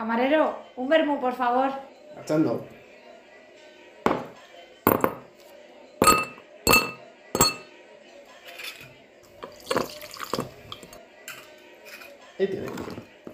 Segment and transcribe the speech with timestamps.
[0.00, 1.70] Camarero, un vermú, por favor.
[12.38, 12.66] Ahí tiene.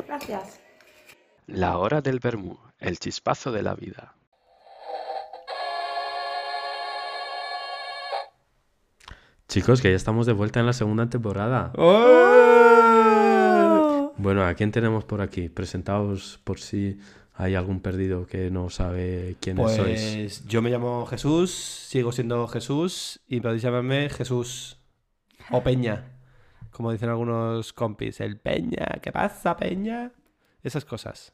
[0.09, 0.61] Gracias.
[1.47, 4.17] La hora del vermú, el chispazo de la vida.
[9.47, 11.71] Chicos, que ya estamos de vuelta en la segunda temporada.
[11.77, 12.36] ¡Oh!
[14.27, 15.49] Bueno, ¿a quién tenemos por aquí?
[15.49, 16.99] Presentaos por si
[17.35, 20.01] hay algún perdido que no sabe quiénes sois.
[20.17, 24.81] Pues yo me llamo Jesús, sigo siendo Jesús y podéis llamarme Jesús
[25.53, 26.19] o Peña,
[26.73, 28.21] como dicen algunos compis.
[28.21, 30.11] El Peña, ¿qué pasa, Peña?
[30.61, 31.33] Esas cosas.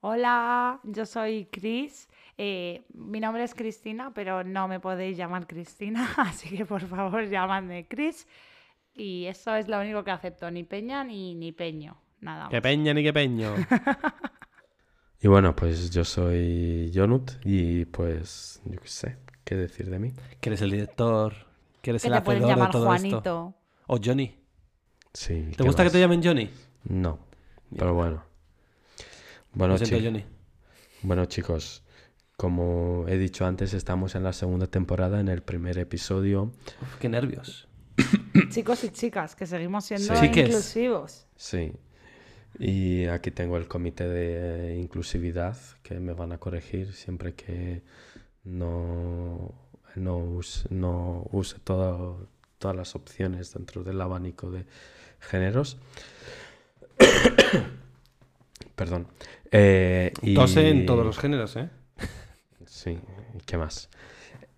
[0.00, 2.08] Hola, yo soy Cris.
[2.38, 7.28] Eh, mi nombre es Cristina, pero no me podéis llamar Cristina, así que por favor
[7.28, 8.26] llamadme Cris.
[8.94, 12.50] Y eso es lo único que acepto, ni Peña ni, ni Peño, nada más.
[12.50, 13.54] ¡Qué Peña ni qué Peño!
[15.22, 20.14] Y bueno, pues yo soy Jonut y pues yo qué sé, ¿qué decir de mí?
[20.40, 21.34] que eres el director,
[21.82, 23.16] que eres Que el te pueden hacedor de llamar todo Juanito.
[23.18, 23.54] esto.
[23.86, 24.34] O Johnny.
[25.12, 26.48] Sí, ¿Te ¿qué gusta que te llamen Johnny?
[26.84, 27.18] No,
[27.76, 28.24] pero bueno.
[29.52, 30.24] Bueno, siento, chi- Johnny.
[31.02, 31.82] bueno, chicos,
[32.38, 36.44] como he dicho antes, estamos en la segunda temporada, en el primer episodio.
[36.80, 37.68] Uf, qué nervios.
[38.50, 40.26] Chicos y chicas, que seguimos siendo Sí.
[40.26, 41.26] Inclusivos.
[41.36, 41.72] Sí.
[42.58, 47.82] Y aquí tengo el comité de inclusividad que me van a corregir siempre que
[48.44, 49.54] no,
[49.94, 54.66] no use, no use todo- todas las opciones dentro del abanico de
[55.20, 55.78] géneros.
[58.76, 59.06] Perdón.
[59.50, 61.68] Eh, y- Tose en todos los géneros, ¿eh?
[62.66, 62.98] Sí,
[63.46, 63.88] ¿qué más?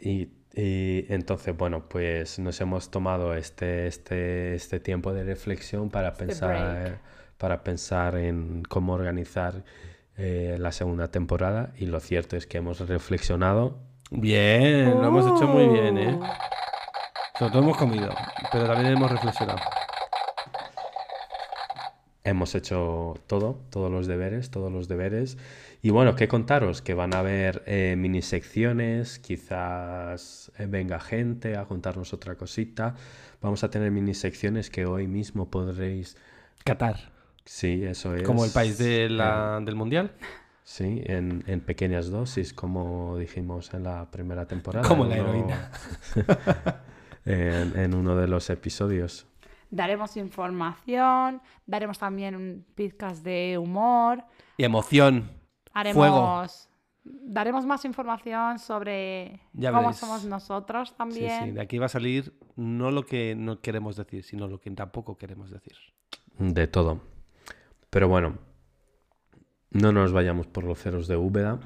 [0.01, 6.09] Y, y entonces, bueno, pues nos hemos tomado este, este, este tiempo de reflexión para
[6.09, 6.99] Este pensar, break.
[7.39, 9.65] para pensar en cómo organizar
[10.17, 11.73] eh, la segunda temporada.
[11.79, 13.79] Y lo cierto es que hemos reflexionado.
[14.11, 16.19] Bien, lo hemos hecho muy bien, ¿eh?
[17.39, 18.11] Sobre todo hemos comido,
[18.53, 19.59] pero también hemos reflexionado.
[22.25, 25.39] Hemos hecho todo, todos los deberes, todos los deberes.
[25.85, 26.81] Y bueno, ¿qué contaros?
[26.81, 32.95] Que van a haber eh, mini secciones, quizás eh, venga gente a contarnos otra cosita.
[33.41, 36.17] Vamos a tener mini secciones que hoy mismo podréis...
[36.65, 37.11] Qatar,
[37.45, 38.23] Sí, eso es.
[38.23, 40.13] como el país de la- en- del mundial.
[40.63, 44.87] sí, en, en pequeñas dosis, como dijimos en la primera temporada.
[44.87, 45.71] Como la uno- heroína.
[47.25, 49.27] en, en uno de los episodios.
[49.73, 54.23] Daremos información, daremos también un podcast de humor,
[54.57, 55.42] Y emoción.
[55.75, 56.69] Haremos...
[57.05, 59.97] Daremos más información sobre Ya cómo veréis.
[59.97, 61.45] somos nosotros Sí, también.
[61.47, 64.71] sí, de aquí va a salir no lo que no queremos decir, sino lo que
[64.71, 65.75] tampoco queremos decir.
[66.39, 67.01] De todo.
[67.91, 68.39] Pero bueno,
[69.73, 71.59] no nos vayamos por los ceros de Úbeda.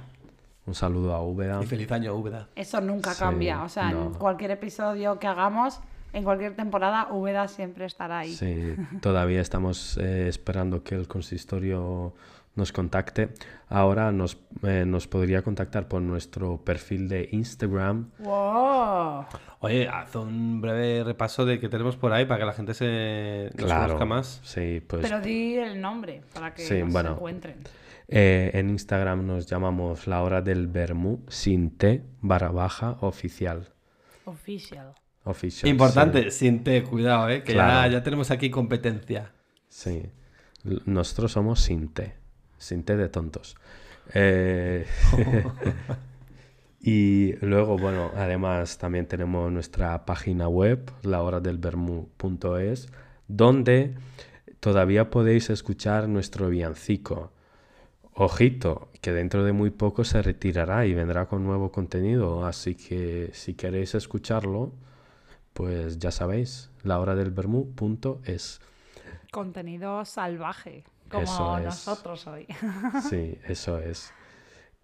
[0.64, 1.62] Un saludo a Úbeda.
[1.62, 2.48] Y feliz año, Úbeda.
[2.56, 3.62] Eso nunca Sí, cambia.
[3.62, 4.18] O sea, en no.
[4.18, 5.80] cualquier episodio que hagamos,
[6.14, 8.32] en cualquier temporada, Úbeda siempre estará ahí.
[8.32, 12.14] Sí, todavía estamos eh, esperando que el consistorio
[12.56, 13.28] nos contacte.
[13.68, 18.10] Ahora nos, eh, nos podría contactar por nuestro perfil de Instagram.
[18.18, 19.26] ¡Wow!
[19.60, 23.50] Oye, haz un breve repaso de que tenemos por ahí para que la gente se
[23.54, 23.82] nos Claro.
[23.84, 24.40] conozca más.
[24.42, 27.12] Sí, pues Pero di el nombre para que Sí, nos bueno.
[27.12, 27.56] encuentren.
[28.08, 33.68] eh, en Instagram nos llamamos la hora del vermú sin T barra baja oficial.
[34.24, 34.94] Official.
[35.24, 37.42] Oficial, Importante, sin té, cuidado, ¿eh?
[37.42, 37.92] que ya, Claro.
[37.92, 39.32] ya tenemos aquí competencia.
[39.68, 40.02] Sí.
[40.84, 42.14] Nosotros somos sin T.
[42.58, 43.56] Sin T de tontos.
[44.14, 44.86] Eh,
[46.80, 52.88] y luego, bueno, además también tenemos nuestra página web, lahoradelbermú.es,
[53.28, 53.94] donde
[54.60, 57.32] todavía podéis escuchar nuestro villancico.
[58.18, 63.30] Ojito, que dentro de muy poco se retirará y vendrá con nuevo contenido, así que
[63.34, 64.72] si queréis escucharlo,
[65.52, 68.60] pues ya sabéis, lahoradelbermú.es.
[69.30, 71.64] Contenido salvaje, como Eso es.
[71.64, 72.46] nosotros hoy.
[73.08, 74.12] Sí, eso es.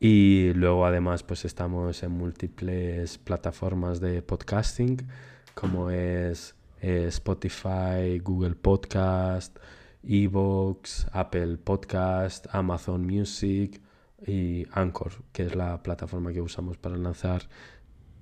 [0.00, 5.06] Y luego además pues estamos en múltiples plataformas de podcasting
[5.54, 9.56] como es eh, Spotify, Google Podcast,
[10.02, 13.80] Evox, Apple Podcast, Amazon Music
[14.26, 17.42] y Anchor, que es la plataforma que usamos para lanzar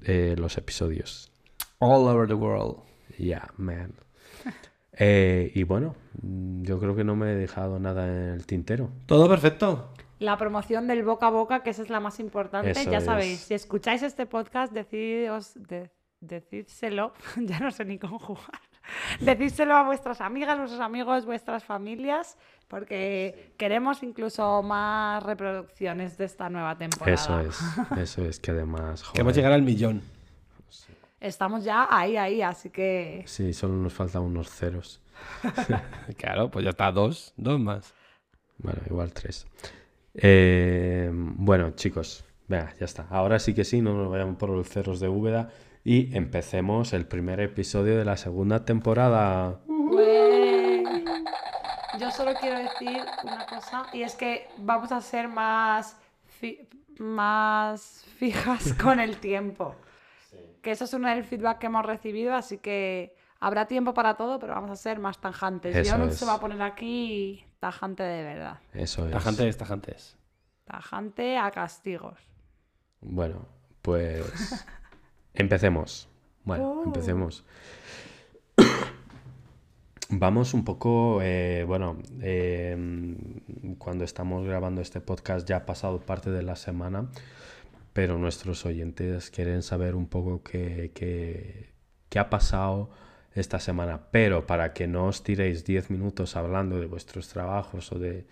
[0.02, 1.30] eh, los episodios.
[1.78, 2.82] All over the world.
[3.16, 3.94] Yeah, man.
[5.02, 5.94] Eh, y bueno,
[6.60, 8.90] yo creo que no me he dejado nada en el tintero.
[9.06, 9.94] Todo perfecto.
[10.18, 12.72] La promoción del boca a boca, que esa es la más importante.
[12.72, 13.04] Eso ya es.
[13.04, 17.14] sabéis, si escucháis este podcast, decidos, de, decídselo.
[17.38, 18.60] ya no sé ni cómo jugar.
[19.20, 22.36] Decídselo a vuestras amigas, vuestros amigos, vuestras familias,
[22.68, 27.14] porque queremos incluso más reproducciones de esta nueva temporada.
[27.14, 27.58] Eso es,
[27.96, 29.02] eso es que además...
[29.14, 30.02] Queremos joder, llegar al millón.
[31.20, 35.00] Estamos ya ahí, ahí, así que Sí, solo nos faltan unos ceros.
[36.16, 37.94] Claro, pues ya está, dos, dos más.
[38.58, 39.46] Bueno, igual tres.
[40.14, 43.06] Eh, bueno, chicos, venga, ya está.
[43.10, 45.50] Ahora sí que sí, no nos vayamos por los cerros de Úbeda
[45.84, 49.60] y empecemos el primer episodio de la segunda temporada.
[49.68, 50.84] Ué.
[51.98, 56.66] Yo solo quiero decir una cosa, y es que vamos a ser más, fi-
[56.98, 59.74] más fijas con el tiempo.
[60.62, 64.38] Que eso es uno del feedback que hemos recibido, así que habrá tiempo para todo,
[64.38, 65.74] pero vamos a ser más tajantes.
[65.74, 66.16] Eso Yo no es.
[66.18, 68.58] se va a poner aquí tajante de verdad.
[68.74, 69.12] Eso es.
[69.12, 70.16] Tajantes, tajantes.
[70.64, 72.18] Tajante a castigos.
[73.00, 73.46] Bueno,
[73.82, 74.24] pues
[75.34, 76.08] empecemos.
[76.44, 76.84] Bueno, Oh.
[76.84, 77.44] empecemos.
[80.12, 83.16] Vamos un poco, eh, bueno, eh,
[83.78, 87.08] cuando estamos grabando este podcast ya ha pasado parte de la semana,
[87.92, 91.70] pero nuestros oyentes quieren saber un poco qué, qué-
[92.18, 92.90] ha pasado
[93.34, 94.10] esta semana.
[94.10, 98.26] Pero para que no os tiréis 10 minutos hablando de vuestros trabajos o de,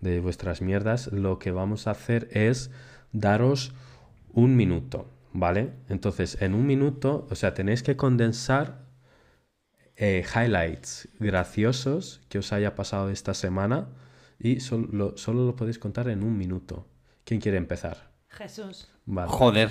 [0.00, 2.70] de vuestras mierdas, lo que vamos a hacer es
[3.12, 3.74] daros
[4.32, 5.72] un minuto, ¿vale?
[5.88, 8.86] Entonces, en un minuto, o sea, tenéis que condensar
[9.96, 13.88] eh, highlights graciosos que os haya pasado esta semana
[14.38, 16.86] y solo, solo lo podéis contar en un minuto.
[17.24, 18.07] ¿Quién quiere empezar?
[18.30, 18.88] Jesús.
[19.06, 19.28] Vale.
[19.30, 19.70] Joder.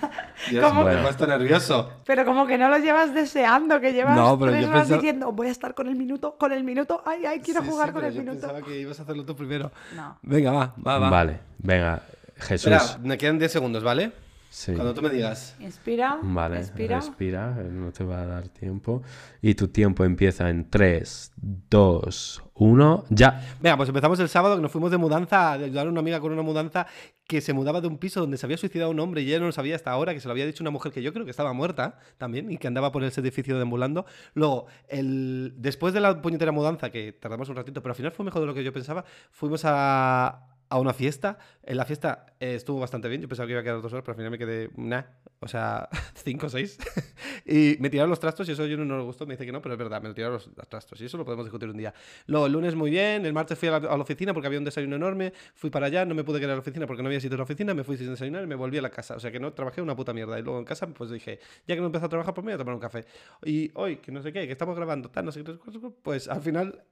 [0.50, 1.92] Dios, ¿Cómo me que- he puesto nervioso.
[2.06, 5.00] Pero como que no lo llevas deseando, que llevas No, pero tres yo horas pensaba-
[5.02, 7.88] diciendo, voy a estar con el minuto, con el minuto, ay, ay, quiero Sí, jugar
[7.88, 8.40] sí, con pero el yo minuto.
[8.40, 9.70] pensaba que ibas a hacerlo tú primero.
[9.94, 10.18] No.
[10.22, 11.10] Venga, va, va, va.
[11.10, 12.02] Vale, venga,
[12.36, 12.72] Jesús.
[12.72, 14.10] Espera, me quedan 10 segundos, ¿vale?
[14.50, 14.72] Sí.
[14.72, 15.56] Cuando tú me digas.
[15.60, 16.96] Inspira, Vale, respira.
[16.96, 19.02] respira, eh, no te va a dar tiempo.
[19.42, 21.32] Y tu tiempo empieza en 3,
[21.70, 23.56] 2, 1, ya.
[23.60, 26.18] Venga, pues empezamos el sábado que nos fuimos de mudanza, a ayudar a una amiga
[26.20, 26.86] con una mudanza
[27.26, 29.46] que se mudaba de un piso donde se había suicidado un hombre y ella no
[29.46, 31.30] lo sabía hasta ahora, que se lo había dicho una mujer que yo creo que
[31.30, 34.06] estaba muerta también y que andaba por ese edificio deambulando.
[34.32, 35.52] Luego, el...
[35.58, 38.46] después de la puñetera mudanza, que tardamos un ratito, pero al final fue mejor de
[38.46, 41.38] lo que yo pensaba, fuimos a, a una fiesta.
[41.62, 44.02] En la fiesta eh, estuvo bastante bien, yo pensaba que iba a quedar dos horas,
[44.04, 45.02] pero al final me quedé, nah,
[45.40, 46.78] o sea, cinco o seis.
[47.46, 49.52] y me tiraron los trastos y eso yo no, no le gustó, me dice que
[49.52, 51.92] no, pero es verdad, me tiraron los, trastos y eso lo podemos discutir un día.
[52.26, 54.96] Luego, el lunes muy bien, el martes fui a la, oficina porque había un desayuno
[54.96, 57.34] enorme, fui para allá, no me pude quedar a la oficina porque no había sitio
[57.34, 59.16] en la oficina, me fui sin desayunar y me volví a la casa.
[59.16, 60.38] O sea que no trabajé una puta mierda.
[60.38, 62.54] Y luego en casa, pues dije, ya que no empezó a trabajar, pues me voy
[62.54, 63.04] a tomar un café.
[63.44, 65.58] Y hoy, que no sé qué, que estamos grabando, tal, no sé qué,
[66.02, 66.84] pues al final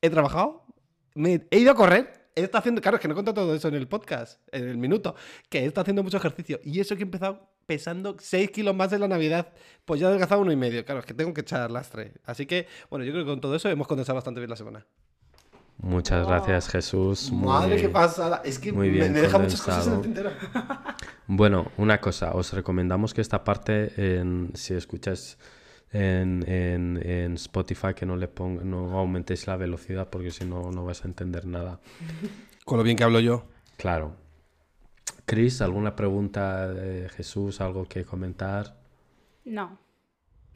[0.00, 0.64] he trabajado,
[1.14, 2.23] me he ido a correr.
[2.36, 4.68] He estado haciendo, claro, es que no he contado todo eso en el podcast, en
[4.68, 5.14] el minuto,
[5.48, 6.58] que he estado haciendo mucho ejercicio.
[6.64, 9.52] Y eso que he empezado pesando 6 kilos más en la Navidad,
[9.84, 10.84] pues ya he adelgazado uno y medio.
[10.84, 12.14] Claro, es que tengo que echar lastre.
[12.24, 14.84] Así que, bueno, yo creo que con todo eso hemos condensado bastante bien la semana.
[15.78, 16.28] Muchas Oh.
[16.28, 17.30] gracias, Jesús.
[17.30, 18.42] Muy- Madre, qué pasada.
[18.44, 20.30] Es que muy me, bien me deja muchas cosas en el tintero.
[21.26, 25.38] Bueno, una cosa, os recomendamos que esta parte, en- si escuchas
[25.94, 30.70] en, en- en Spotify, que no le ponga, no aumentéis la velocidad porque si no,
[30.70, 31.80] no vais a entender nada.
[32.66, 33.46] Con lo bien que hablo yo.
[33.78, 34.16] Claro.
[35.26, 37.60] Chris, ¿alguna pregunta de Jesús?
[37.60, 38.76] ¿Algo que comentar?
[39.44, 39.78] No.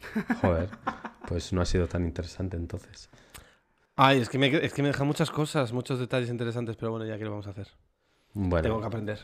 [0.42, 0.68] Joder,
[1.26, 3.08] pues no ha sido tan interesante entonces.
[3.96, 7.04] Ay, es que, me, es que me dejan muchas cosas, muchos detalles interesantes, pero bueno,
[7.06, 7.66] ya que lo vamos a hacer.
[8.32, 9.18] Tengo que Bueno, aprender.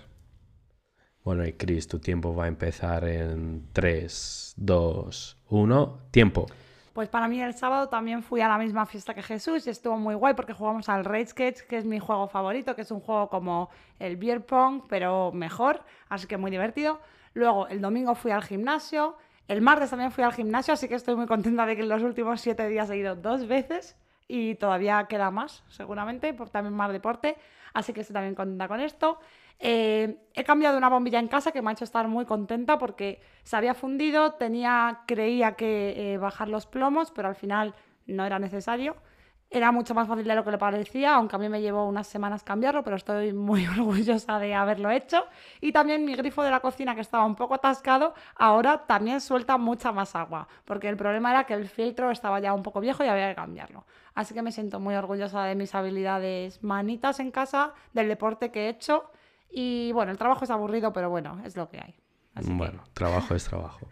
[1.25, 6.47] Bueno, y Chris, tu tiempo va a empezar en 3, 2, 1, tiempo.
[6.93, 9.97] Pues para mí el sábado también fui a la misma fiesta que Jesús y estuvo
[9.97, 13.01] muy guay porque jugamos al Rage Sketch, que es mi juego favorito, que es un
[13.01, 17.01] juego como el beer pong, pero mejor, así que muy divertido.
[17.33, 19.17] Luego el domingo fui al gimnasio,
[19.49, 22.03] el martes también fui al gimnasio, así que estoy muy contenta de que en los
[22.03, 23.97] últimos siete días he ido dos veces
[24.29, 27.37] y todavía queda más, seguramente, por también más deporte,
[27.73, 29.19] así que estoy también contenta con esto.
[29.59, 33.21] Eh, he cambiado una bombilla en casa que me ha hecho estar muy contenta porque
[33.45, 37.75] se había fundido, tenía, creía que eh, bajar los plomos, pero al final
[38.07, 38.97] no era necesario.
[39.51, 42.09] Era mucho más fácil de lo que le parecía, aunque a mí me llevó unas
[42.09, 45.25] semanas cambiarlo, pero estoy muy orgullosa de haberlo hecho.
[45.61, 49.57] Y también mi grifo de la cocina, que estaba un poco atascado, ahora también suelta
[49.57, 53.05] mucha más agua, porque el problema era que el filtro estaba ya un poco viejo
[53.05, 53.85] y había que cambiarlo.
[54.15, 58.67] Así que me siento muy orgullosa de mis habilidades manitas en casa, del deporte que
[58.67, 59.05] he hecho.
[59.57, 61.95] Y bueno, el trabajo es aburrido, pero bueno, es lo que hay.
[62.35, 63.87] Así que- Bueno, trabajo es trabajo.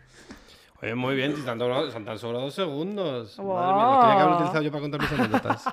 [0.83, 3.37] Oye, muy bien, si te han sobrado, se han sobrado dos segundos.
[3.37, 3.54] Wow.
[3.54, 5.64] Madre mía, los tenía que haber utilizado yo para contar mis anécdotas.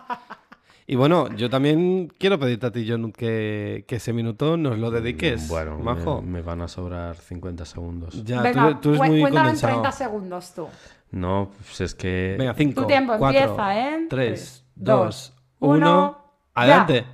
[0.86, 4.92] Y bueno, yo también quiero pedirte a ti, John, que, que ese minuto nos lo
[4.92, 5.48] dediques.
[5.48, 6.22] Bueno, majo.
[6.22, 8.24] Me, me van a sobrar 50 segundos.
[8.24, 9.74] Ya, Venga, tú, tú eres muy cuéntalo en condensado.
[9.82, 10.68] 30 segundos tú.
[11.12, 12.36] No, pues es que...
[12.38, 15.76] Venga, 5, Tu tiempo 4, empieza en 3, tres, 2, dos, 1.
[15.76, 17.06] uno, Adelante.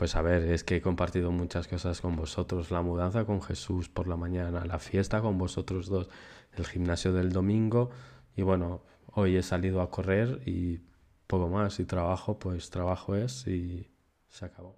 [0.00, 2.70] Pues a ver, es que he compartido muchas cosas con vosotros.
[2.70, 6.08] La mudanza con Jesús por la mañana, la fiesta con vosotros dos,
[6.56, 7.90] el gimnasio del domingo
[8.34, 10.80] y bueno, hoy he salido a correr y
[11.26, 11.78] poco más.
[11.80, 13.90] Y trabajo, pues trabajo es y
[14.30, 14.74] se acabó.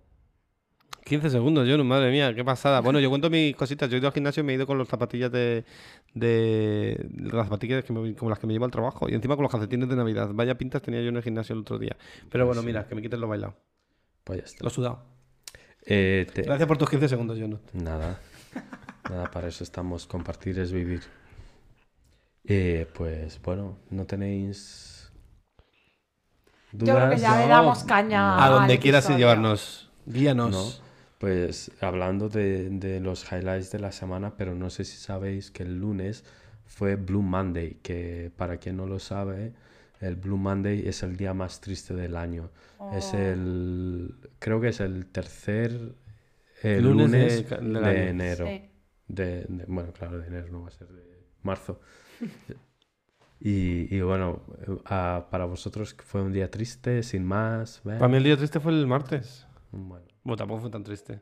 [1.04, 2.80] 15 segundos, yo, madre mía, qué pasada.
[2.80, 3.88] Bueno, yo cuento mis cositas.
[3.88, 5.64] Yo he ido al gimnasio y me he ido con las zapatillas de.
[6.14, 9.08] de las zapatillas que me- como las que me llevo al trabajo.
[9.08, 10.30] Y encima con los calcetines de Navidad.
[10.34, 11.96] Vaya pintas tenía yo en el gimnasio el otro día.
[12.28, 13.54] Pero bueno, mira, que me quites lo bailado.
[14.24, 14.64] Pues ya está.
[14.64, 15.11] Lo he sudado.
[15.84, 17.60] Eh, te- Gracias por tus 15 segundos, Jonut.
[17.72, 18.18] Nada,
[19.10, 20.06] nada, para eso estamos.
[20.06, 21.02] Compartir es vivir.
[22.44, 25.12] Eh, pues bueno, ¿no tenéis
[26.72, 27.20] Yo creo que dudas?
[27.20, 29.18] ya le damos caña A donde quieras episodio.
[29.18, 29.90] llevarnos.
[30.06, 30.50] Guíanos.
[30.50, 30.84] No,
[31.18, 35.62] pues hablando de, de los highlights de la semana, pero no sé si sabéis que
[35.62, 36.24] el lunes
[36.66, 39.52] fue Blue Monday, que para quien no lo sabe,
[40.02, 42.50] el Blue Monday es el día más triste del año.
[42.92, 43.18] Es Oh.
[43.18, 45.70] el, creo que es el tercer
[46.62, 48.46] Lunes lunes, de enero.
[48.46, 48.62] Sí.
[49.08, 51.80] De, de- bueno, claro, de enero no va a ser de marzo.
[53.44, 54.40] Y, y bueno,
[54.84, 57.80] para vosotros fue un día triste, sin más.
[57.84, 59.48] Para mí el día triste fue el martes.
[59.72, 61.20] Bueno, Bueno, tampoco fue tan triste.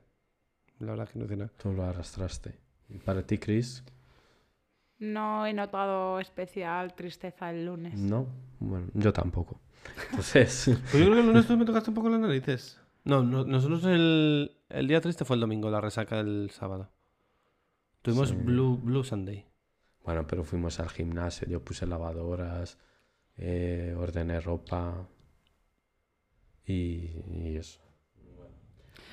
[0.81, 1.57] La verdad es que no tiene nada.
[1.57, 2.59] tú lo arrastraste.
[2.91, 3.83] ¿Y para ti, Chris?
[5.01, 7.99] No he notado especial tristeza el lunes.
[7.99, 8.27] No,
[8.61, 9.61] bueno, yo tampoco.
[10.11, 12.79] Entonces, Pues yo creo que el lunes tú me tocaste un poco las narices.
[13.05, 16.91] No, no- nosotros el, el día triste fue el domingo, la resaca del sábado.
[18.03, 18.35] Tuvimos Sí.
[18.37, 19.47] Blue, Blue Sunday.
[20.05, 22.79] bueno, pero fuimos al gimnasio, yo puse lavadoras,
[23.37, 25.07] eh, ordené ropa
[26.67, 27.81] y, y eso.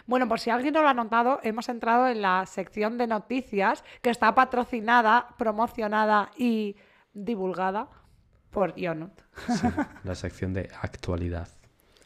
[0.07, 3.83] Bueno, por si alguien no lo ha notado, hemos entrado en la sección de noticias
[4.01, 6.77] que está patrocinada, promocionada y
[7.13, 7.89] divulgada
[8.49, 9.11] por Ionut.
[9.47, 9.67] Sí,
[10.05, 11.49] la sección de actualidad.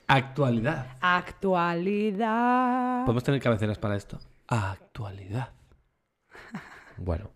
[0.08, 0.98] Actualidad.
[1.00, 3.05] Actualidad.
[3.05, 4.17] Podemos tener cabeceras para esto.
[4.48, 5.50] Actualidad.
[6.98, 7.29] Bueno,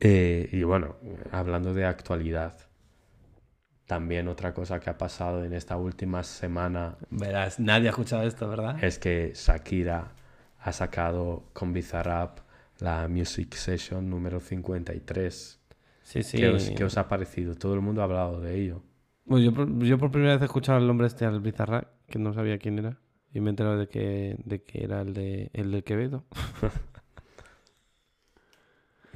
[0.00, 0.96] eh, y bueno,
[1.30, 2.67] hablando de actualidad,
[3.88, 8.46] también otra cosa que ha pasado en esta última semana Verás, nadie ha escuchado esto,
[8.46, 8.84] ¿verdad?
[8.84, 10.12] es que Shakira
[10.60, 12.40] ha sacado con Bizarrap
[12.80, 15.60] la Music Session número 53.
[16.02, 16.36] Sí, sí.
[16.36, 17.54] ¿Qué, os, qué os ha parecido?
[17.54, 18.82] Todo el mundo ha hablado de ello.
[19.24, 22.18] Bueno, yo, por, yo por primera vez he escuchado al nombre este, al Bizarra, que
[22.18, 22.98] no sabía quién era.
[23.32, 26.24] Y me he enterado de que, de que era el de el del Quevedo.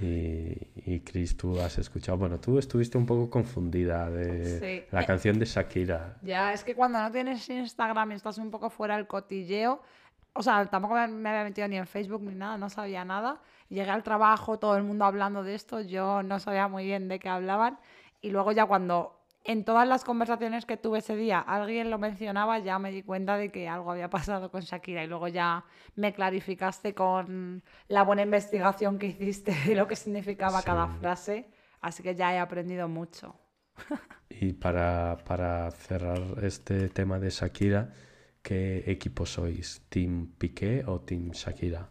[0.02, 4.84] Y, y Chris, tú has escuchado, bueno, tú estuviste un poco confundida de Sí.
[4.90, 6.16] la Eh, canción de Shakira.
[6.22, 9.80] Ya, es que cuando no tienes Instagram y estás un poco fuera del cotilleo,
[10.34, 13.40] o sea, tampoco me me había metido ni en Facebook ni nada, no sabía nada.
[13.68, 17.18] Llegué al trabajo, todo el mundo hablando de esto, yo no sabía muy bien de
[17.18, 17.78] qué hablaban.
[18.20, 22.58] Y luego ya cuando en todas las conversaciones que tuve ese día alguien lo mencionaba,
[22.60, 25.02] ya me di cuenta de que algo había pasado con Shakira.
[25.02, 25.64] Y luego ya
[25.96, 31.50] me clarificaste con la buena investigación que hiciste de lo que significaba cada frase.
[31.80, 33.36] Así que ya he aprendido mucho.
[34.34, 37.92] Y para, para cerrar este tema de Shakira,
[38.40, 39.82] ¿qué equipo sois?
[39.90, 41.90] ¿Team Piqué o Team Shakira?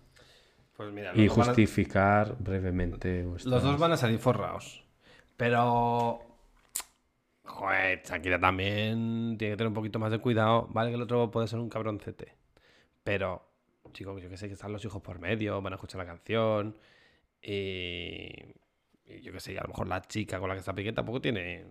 [0.76, 3.52] Pues mira, Y justificar brevemente vuestras...
[3.52, 4.84] Los dos van a salir forrados.
[5.38, 6.31] Pero.
[7.52, 10.68] Joder, Shakira también tiene que tener un poquito más de cuidado.
[10.72, 12.36] Vale que el otro puede ser un cabroncete.
[13.04, 13.46] Pero,
[13.92, 16.78] chicos, yo que sé que están los hijos por medio, van a escuchar la canción.
[17.42, 18.54] Y.
[19.22, 21.66] yo que sé, a lo mejor la chica con la que está Piqué tampoco tiene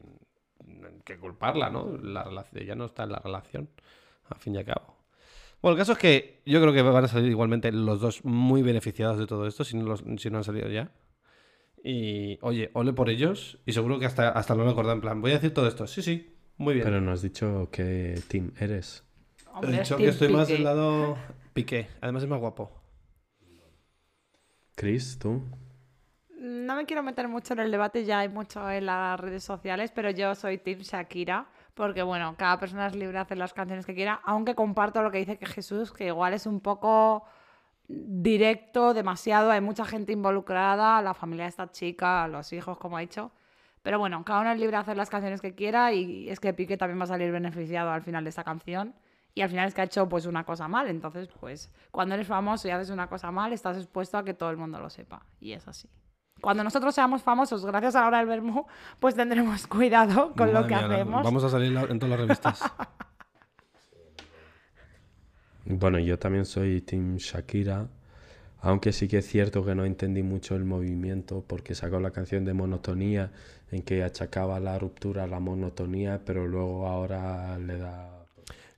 [1.04, 1.96] que culparla, ¿no?
[1.96, 3.70] La relación, ella no está en la relación,
[4.28, 4.96] al fin y al cabo.
[5.62, 8.62] Bueno, el caso es que yo creo que van a salir igualmente los dos muy
[8.62, 10.92] beneficiados de todo esto, si no han salido ya.
[11.82, 13.58] Y, oye, ole por ellos.
[13.66, 15.20] Y seguro que hasta, hasta lo han acordado en plan.
[15.20, 15.87] Voy a decir todo esto.
[15.87, 16.84] Sí, sí, muy bien.
[16.84, 19.04] Pero no has dicho qué team eres.
[19.62, 20.54] He dicho que estoy más Piqué.
[20.54, 21.16] del lado
[21.52, 21.88] Piqué.
[22.00, 22.70] Además es más guapo.
[24.75, 25.42] Chris, tú.
[26.38, 29.92] No me quiero meter mucho en el debate, ya hay mucho en las redes sociales,
[29.94, 33.84] pero yo soy Team Shakira, porque bueno, cada persona es libre de hacer las canciones
[33.84, 37.25] que quiera, aunque comparto lo que dice que Jesús, que igual es un poco
[37.92, 43.00] directo, demasiado, hay mucha gente involucrada, la familia de esta chica, los hijos, como ha
[43.00, 43.32] dicho.
[43.82, 46.52] Pero bueno, cada uno es libre de hacer las canciones que quiera y es que
[46.52, 48.94] Piqué también va a salir beneficiado al final de esta canción.
[49.35, 50.88] Y al final es que ha hecho pues una cosa mal.
[50.88, 54.50] Entonces, pues cuando eres famoso y haces una cosa mal, estás expuesto a que todo
[54.50, 55.25] el mundo lo sepa.
[55.40, 55.88] Y es así.
[56.42, 58.66] Cuando nosotros seamos famosos, gracias a la hora del vermú,
[58.99, 61.23] pues tendremos cuidado con lo que mía, la- hacemos.
[61.25, 62.62] Vamos a salir en todas las revistas.
[65.64, 67.88] Bueno, yo también soy Team Shakira,
[68.60, 72.44] aunque sí que es cierto que no entendí mucho el movimiento porque sacó la canción
[72.44, 73.32] de monotonía
[73.70, 78.26] en que achacaba la ruptura a la monotonía, pero luego ahora le da...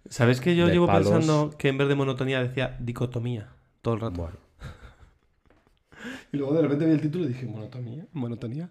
[0.08, 1.08] ¿Sabes que yo llevo palos.
[1.10, 3.48] pensando que en vez de monotonía decía dicotomía
[3.80, 4.16] todo el rato?
[4.16, 4.36] Bueno,
[6.32, 8.70] Y luego de repente vi el título y dije, monotonía, monotonía.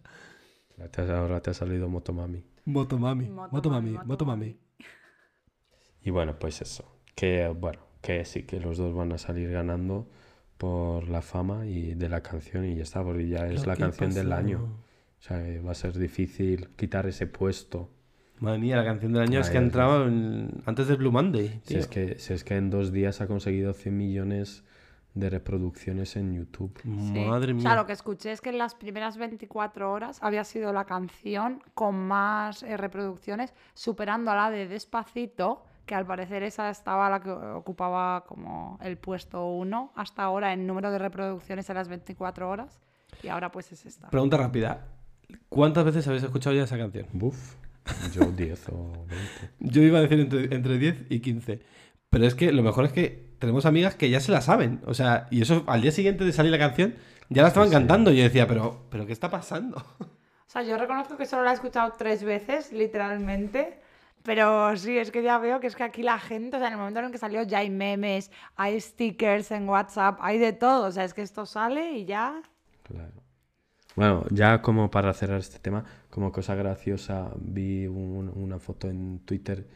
[0.97, 2.43] ahora te ha salido Motomami.
[2.65, 4.57] Motomami, motomami, Motomami, motomami.
[6.03, 6.85] Y bueno, pues eso.
[7.15, 10.07] Que bueno, que sí, que los dos van a salir ganando
[10.57, 14.13] por la fama y de la canción y ya está, porque ya es la canción
[14.13, 14.63] del año.
[15.19, 17.89] O sea, que va a ser difícil quitar ese puesto.
[18.39, 21.61] Madre mía, la canción del año es que Vaya, entraba en- antes del Blue Monday.
[21.63, 24.63] Si es, que, si es que en dos días ha conseguido 100 millones
[25.13, 26.71] de reproducciones en YouTube.
[26.83, 26.89] Sí.
[27.27, 27.63] Madre O mía.
[27.63, 31.61] sea, lo que escuché es que en las primeras 24 horas había sido la canción
[31.75, 37.19] con más eh, reproducciones, superando a la de Despacito, que al parecer esa estaba la
[37.19, 42.49] que ocupaba como el puesto 1 hasta ahora en número de reproducciones en las 24
[42.49, 42.79] horas.
[43.21, 44.09] Y ahora pues es esta.
[44.09, 44.85] Pregunta rápida.
[45.49, 47.07] ¿Cuántas veces habéis escuchado ya esa canción?
[47.11, 47.55] Buf,
[48.13, 49.17] yo 10 o 20.
[49.59, 51.61] Yo iba a decir entre, entre 10 y 15.
[52.09, 54.79] Pero es que lo mejor es que tenemos amigas que ya se la saben.
[54.85, 56.95] O sea, y eso al día siguiente de salir la canción
[57.27, 57.79] ya la estaban Sí, sí.
[57.79, 58.11] cantando.
[58.13, 59.75] Y yo decía, pero, pero ¿qué está pasando?
[59.99, 60.05] O
[60.47, 63.80] sea, yo reconozco que solo la he escuchado tres veces, literalmente.
[64.23, 66.73] Pero sí, es que ya veo que es que aquí la gente, o sea, en
[66.73, 70.53] el momento en el que salió ya hay memes, hay stickers en WhatsApp, hay de
[70.53, 70.87] todo.
[70.87, 72.41] O sea, es que esto sale y ya.
[72.83, 73.13] Claro.
[73.95, 79.19] Bueno, ya como para cerrar este tema, como cosa graciosa, vi un- una foto en
[79.25, 79.67] Twitter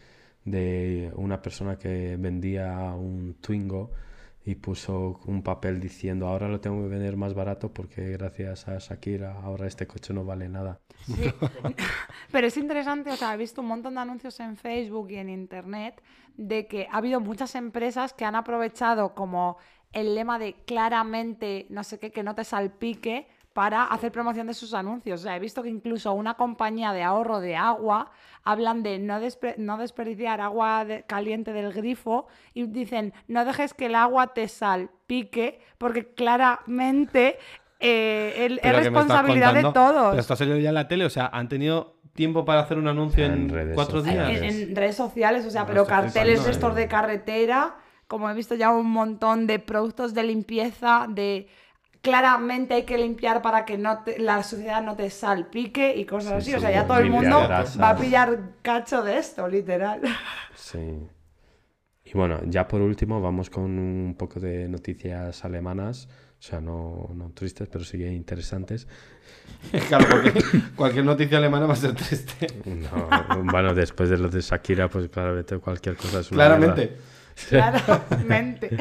[0.46, 3.92] de una persona que vendía un Twingo
[4.46, 8.78] y puso un papel diciendo ahora lo tengo que vender más barato porque gracias a
[8.78, 10.80] Shakira ahora este coche no vale nada.
[11.06, 11.14] Sí.
[12.32, 15.30] Pero es interesante, o sea, he visto un montón de anuncios en Facebook y en
[15.30, 16.02] Internet
[16.38, 19.58] de que ha habido muchas empresas que han aprovechado como
[19.94, 24.54] el lema de claramente, no sé qué, que no te salpique para hacer promoción de
[24.54, 25.22] sus anuncios.
[25.22, 28.12] O sea, he visto que incluso una compañía de ahorro de agua
[28.44, 33.74] hablan de no, despe- no desperdiciar agua de- caliente del grifo y dicen no dejes
[33.74, 37.38] que el agua te salpique porque claramente
[37.80, 40.10] eh, el- es responsabilidad de todos.
[40.10, 41.06] Pero esto ha salido ya en la tele.
[41.06, 44.42] O sea, han tenido tiempo para hacer un anuncio En en, redes cuatro sociales.
[44.42, 44.54] días.
[44.54, 47.76] En, en redes sociales, o sea, No, pero carteles de estos de carretera,
[48.08, 51.48] como he visto ya un montón de productos de limpieza, de
[52.06, 56.44] claramente hay que limpiar para que no te- la suciedad no te salpique y cosas
[56.44, 56.58] Sí, así.
[56.58, 57.82] o sea, ya todo el mundo grasas.
[57.82, 60.02] va a pillar cacho de esto, literal.
[60.56, 60.80] Sí.
[62.04, 66.08] Y bueno, ya por último vamos con un poco de noticias alemanas,
[66.40, 68.88] o sea, no, no tristes, pero sí interesantes.
[69.90, 70.32] claro, porque
[70.76, 72.48] cualquier noticia alemana va a ser triste.
[72.66, 76.98] No, bueno, después de lo de Shakira, pues claramente cualquier cosa es una Claramente.
[77.50, 78.78] Claramente.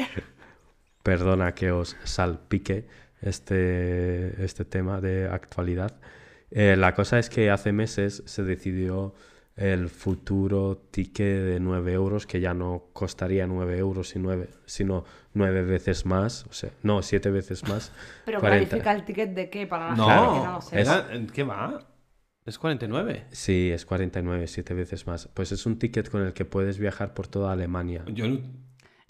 [1.03, 2.87] Perdona que os salpique
[3.25, 5.99] este, este tema de actualidad.
[6.51, 9.13] Eh, la cosa es que hace meses se decidió
[9.55, 15.05] el futuro ticket de 9 euros, que ya no costaría 9 euros, y nueve- sino
[15.33, 17.91] 9 veces más, o sea, no, 7 veces más.
[18.25, 18.67] Pero 40.
[18.67, 20.81] clarifica el ticket de qué para la No, gente que no lo sepa.
[20.81, 21.87] era- ¿qué va?
[22.45, 23.25] Es 49.
[23.31, 25.27] Sí, es 49, 7 veces más.
[25.33, 28.03] Pues es un ticket con el que puedes viajar por toda Alemania.
[28.07, 28.39] Yo no-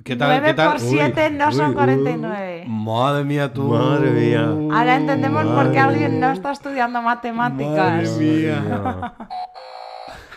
[0.05, 0.39] ¿Qué tal?
[0.39, 0.71] 9 ¿Qué tal?
[0.73, 1.73] por 7 no son uy, uy.
[1.73, 2.65] 49.
[2.67, 3.63] Madre mía, tú.
[3.69, 4.43] Madre mía.
[4.43, 7.75] Ahora entendemos por qué alguien no está estudiando matemáticas.
[7.75, 9.13] Madre mía.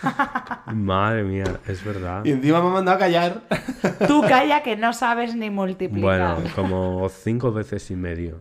[0.72, 2.24] Madre mía, es verdad.
[2.24, 3.42] Y encima me ha mandado a callar.
[4.06, 6.36] Tú calla que no sabes ni multiplicar.
[6.36, 8.40] Bueno, como cinco veces y medio.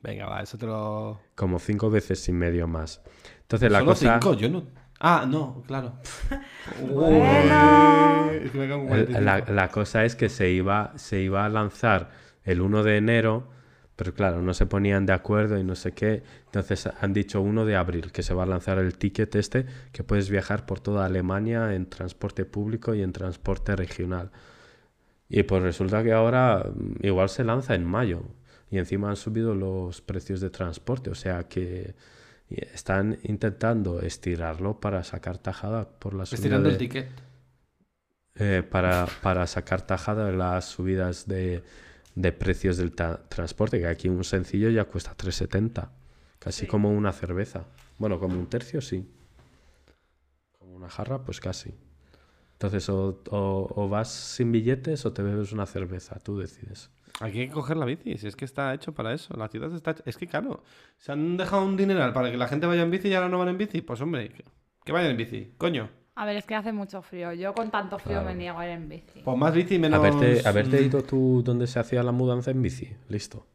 [0.00, 1.20] Venga, va, eso te lo.
[1.36, 3.00] Como cinco veces y medio más.
[3.42, 4.18] Entonces la Solo cosa...
[4.20, 4.64] cinco, yo no.
[5.04, 5.94] Ah, no, claro.
[6.80, 8.30] Bueno.
[8.30, 9.20] Uy, es que me cago en el- 45.
[9.20, 12.10] La, la cosa es que se iba, se iba a lanzar
[12.44, 13.48] el 1 de enero,
[13.96, 16.22] pero claro, no se ponían de acuerdo y no sé qué.
[16.46, 20.04] Entonces han dicho 1 de abril, que se va a lanzar el ticket este, que
[20.04, 24.30] puedes viajar por toda Alemania en transporte público y en transporte regional.
[25.28, 28.22] Y pues resulta que ahora mm, igual se lanza en mayo.
[28.70, 31.10] Y encima han subido los precios de transporte.
[31.10, 31.94] O sea que
[32.72, 37.08] están intentando estirarlo para sacar tajada por la subida Estirando de- el ticket.
[38.34, 41.62] eh, para, para sacar tajada de las subidas de,
[42.14, 45.90] de precios del transporte, que aquí un sencillo ya cuesta 3,70,
[46.38, 47.64] casi como una cerveza.
[47.98, 49.06] Bueno, como un tercio sí.
[50.58, 51.74] Como una jarra, pues casi.
[52.54, 56.90] Entonces, o, o- o vas sin billetes o te bebes una cerveza, tú decides.
[57.20, 59.34] Aquí hay que coger la bici, si es que está hecho para eso.
[59.36, 60.02] La ciudad está hecha...
[60.06, 60.62] Es que claro,
[60.96, 63.38] se han dejado un dineral para que la gente vaya en bici y ahora no
[63.38, 63.80] van en bici.
[63.82, 64.44] Pues hombre, que,
[64.84, 65.88] que vayan en bici, coño.
[66.14, 67.32] A ver, es que hace mucho frío.
[67.32, 68.26] Yo con tanto frío Claro.
[68.28, 69.20] me niego a ir en bici.
[69.24, 69.98] Pues más bici y menos.
[69.98, 73.46] Haberte, haberte mm, ido tú donde se hacía la mudanza en bici, listo.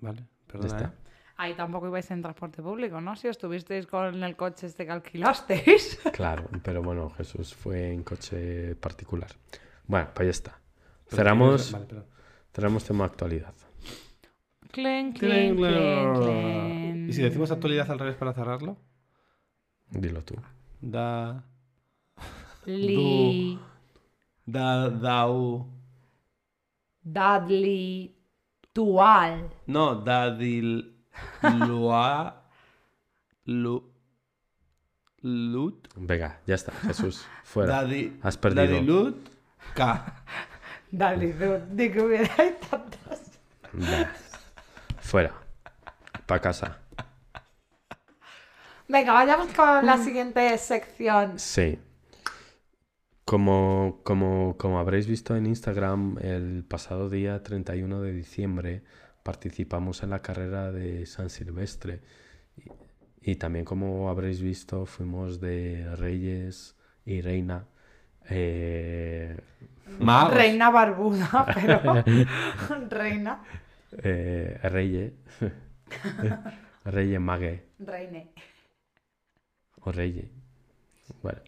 [0.00, 0.82] Vale, perdona.
[0.82, 0.90] ¿eh?
[1.38, 3.14] Ahí tampoco ibais en transporte público, ¿no?
[3.16, 5.98] Si estuvisteis con el coche este que alquilasteis.
[6.12, 9.30] Claro, pero bueno, Jesús fue en coche particular.
[9.86, 10.60] Bueno, pues ya está.
[11.08, 12.06] Cerramos, Vale, perdón.
[12.54, 13.54] cerramos tema actualidad.
[14.72, 17.08] Clen, clen, clen, clen.
[17.08, 18.76] ¿Y si decimos actualidad al revés para cerrarlo?
[19.90, 20.34] Dilo tú.
[20.80, 21.44] Da.
[22.66, 23.58] Li,
[24.44, 24.90] Da.
[24.90, 25.66] Dau.
[27.02, 28.14] Dudley,
[28.72, 29.48] Tual.
[29.66, 30.92] No, Dadil.
[31.66, 32.42] Lua.
[33.44, 33.92] Lu.
[35.22, 35.88] Lut.
[35.96, 37.82] Venga, ya está, Jesús, fuera.
[37.82, 38.18] Daddy.
[38.22, 38.64] Has perdido.
[38.66, 39.16] Dadilut.
[39.74, 40.24] K.
[40.90, 43.20] Dudley, de que hubierais tantas.
[43.72, 44.10] Bah.
[45.00, 45.32] Fuera.
[46.26, 46.78] Pa' casa.
[48.88, 51.38] Venga, vayamos con la siguiente sección.
[51.38, 51.78] Sí.
[53.24, 58.82] Como, como, como habréis visto en Instagram, el pasado día 31 de diciembre
[59.24, 62.00] participamos en la carrera de San Silvestre.
[62.56, 67.66] Y, y también como habréis visto, fuimos de Reyes y Reina.
[68.30, 69.36] Eh,
[70.00, 70.34] Magos.
[70.34, 72.04] Reina barbuda, pero.
[72.90, 73.42] Reina.
[74.02, 75.14] eh, Reye.
[76.84, 77.64] Reye Mague.
[77.78, 78.32] Reine.
[79.80, 80.30] O Reye.
[81.22, 81.40] Bueno.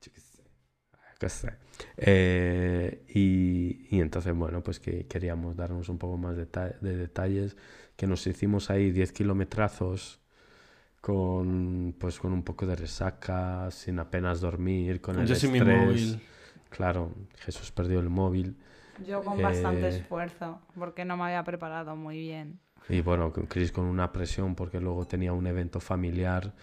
[0.00, 0.42] Yo qué sé.
[1.18, 1.52] qué sé.
[1.96, 7.56] Eh, y, y entonces, bueno, pues que queríamos darnos un poco más de detalles.
[7.96, 10.20] Que nos hicimos ahí 10 kilometrazos
[11.04, 15.58] con, pues, con un poco de resaca, sin apenas dormir, con el Yo sin mi
[15.58, 15.86] estrés.
[15.86, 16.20] móvil.
[16.70, 18.56] Claro, Jesús perdió el móvil.
[19.06, 19.88] Yo con bastante Eh.
[19.98, 22.58] esfuerzo, porque no me había preparado muy bien.
[22.88, 26.54] Y bueno, Chris con una presión porque luego tenía un evento familiar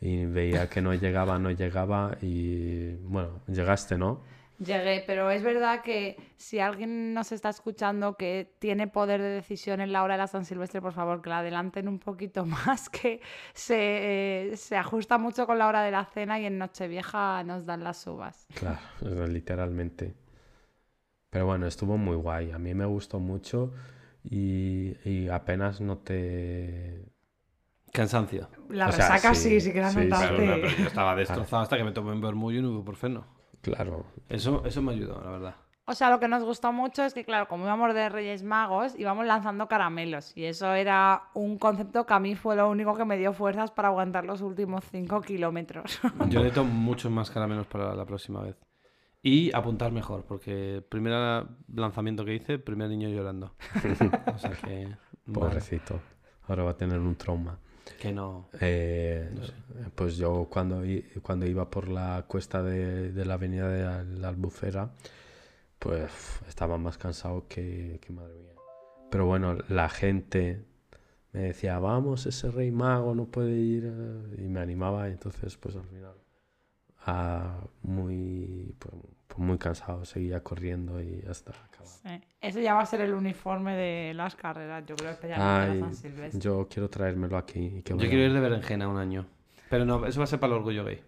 [0.00, 4.20] y veía que no llegaba, no llegaba y bueno, llegaste, ¿no?
[4.58, 9.80] Llegué, pero es verdad que si alguien nos está escuchando que tiene poder de decisión
[9.80, 12.88] en la hora de la San Silvestre, por favor, que la adelanten un poquito más,
[12.90, 13.20] que
[13.54, 17.66] se, eh, se ajusta mucho con la hora de la cena y en Nochevieja nos
[17.66, 18.48] dan las uvas.
[18.54, 20.14] Claro, literalmente.
[21.30, 22.50] Pero bueno, estuvo muy guay.
[22.52, 23.72] A mí me gustó mucho
[24.24, 27.04] y, y apenas noté...
[27.92, 28.48] Cansancio.
[28.68, 30.06] La O sea, resaca sí, sí, sí que la sí, sí.
[30.08, 30.34] notaste.
[30.36, 33.37] Claro, no, pero yo estaba destrozado hasta que me tomé un vermullo y un ibuprofeno.
[33.62, 35.54] Claro, Eso, eso me ayudó, la verdad.
[35.90, 38.94] O sea, lo que nos gustó mucho es que, claro, como íbamos de Reyes Magos,
[38.98, 40.36] íbamos lanzando caramelos.
[40.36, 43.70] Y eso era un concepto que a mí fue lo único que me dio fuerzas
[43.70, 45.98] para aguantar los últimos 5 kilómetros.
[46.28, 48.56] Yo necesito muchos más caramelos para la próxima vez.
[49.22, 53.54] Y apuntar mejor, porque el primer lanzamiento que hice, primer niño llorando.
[54.34, 54.94] O sea que.
[55.24, 56.00] vale, pobrecito.
[56.48, 57.58] Ahora va a tener un trauma.
[57.98, 58.48] Que no.
[58.60, 59.28] Eh,
[59.94, 60.82] Pues yo cuando,
[61.22, 64.90] cuando iba por la cuesta de, de la avenida de la Albufera,
[65.78, 66.10] pues
[66.48, 68.54] estaba más cansado que, que madre mía.
[69.10, 70.64] Pero bueno, la gente
[71.32, 73.84] me decía, vamos, ese rey mago no puede ir.
[73.86, 76.14] eh", Y me animaba entonces pues al final,
[77.06, 78.94] ah, muy, pues,
[79.28, 81.52] pues, muy cansado, seguía corriendo y ya está.
[81.52, 81.86] acabado.
[82.02, 82.20] Sí.
[82.40, 86.40] Ese ya va a ser el uniforme de las carreras, yo creo, especialmente San Silvestre.
[86.40, 87.78] yo quiero traérmelo aquí.
[87.78, 89.26] y que Yo quiero ir de berenjena un año.
[89.70, 91.00] Pero no, eso va a ser para el orgullo gay.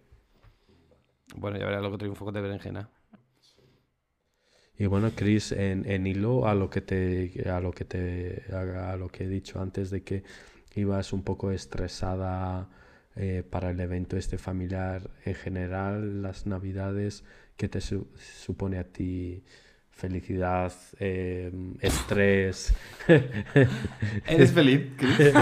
[1.36, 2.88] Bueno, ya verás lo que triunfo de berenjena.
[4.76, 8.92] Y bueno, Chris, en, en hilo a lo que te a lo que te a,
[8.92, 10.24] a lo que he dicho antes de que
[10.74, 12.68] ibas un poco estresada
[13.16, 17.24] eh, para el evento este familiar en general, las navidades,
[17.60, 19.44] ¿qué te su- supone a ti?
[19.90, 22.74] Felicidad, eh, estrés.
[24.26, 25.18] ¿Eres feliz, Chris?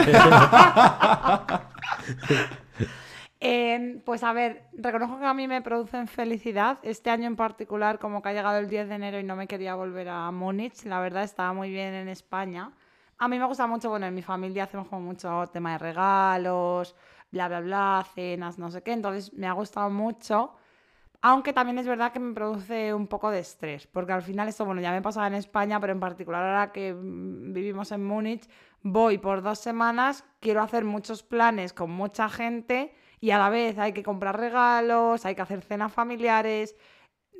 [3.40, 6.78] Eh, pues a ver, reconozco que a mí me producen felicidad.
[6.82, 9.46] Este año en particular, como que ha llegado el 10 de enero y no me
[9.46, 12.72] quería volver a Múnich, la verdad estaba muy bien en España.
[13.18, 16.96] A mí me gusta mucho, bueno, en mi familia hacemos como mucho tema de regalos,
[17.30, 20.54] bla, bla, bla, cenas, no sé qué, entonces me ha gustado mucho.
[21.20, 24.64] Aunque también es verdad que me produce un poco de estrés, porque al final esto,
[24.64, 28.48] bueno, ya me pasaba en España, pero en particular ahora que mm, vivimos en Múnich,
[28.82, 33.78] voy por dos semanas, quiero hacer muchos planes con mucha gente y a la vez
[33.78, 36.76] hay que comprar regalos, hay que hacer cenas familiares,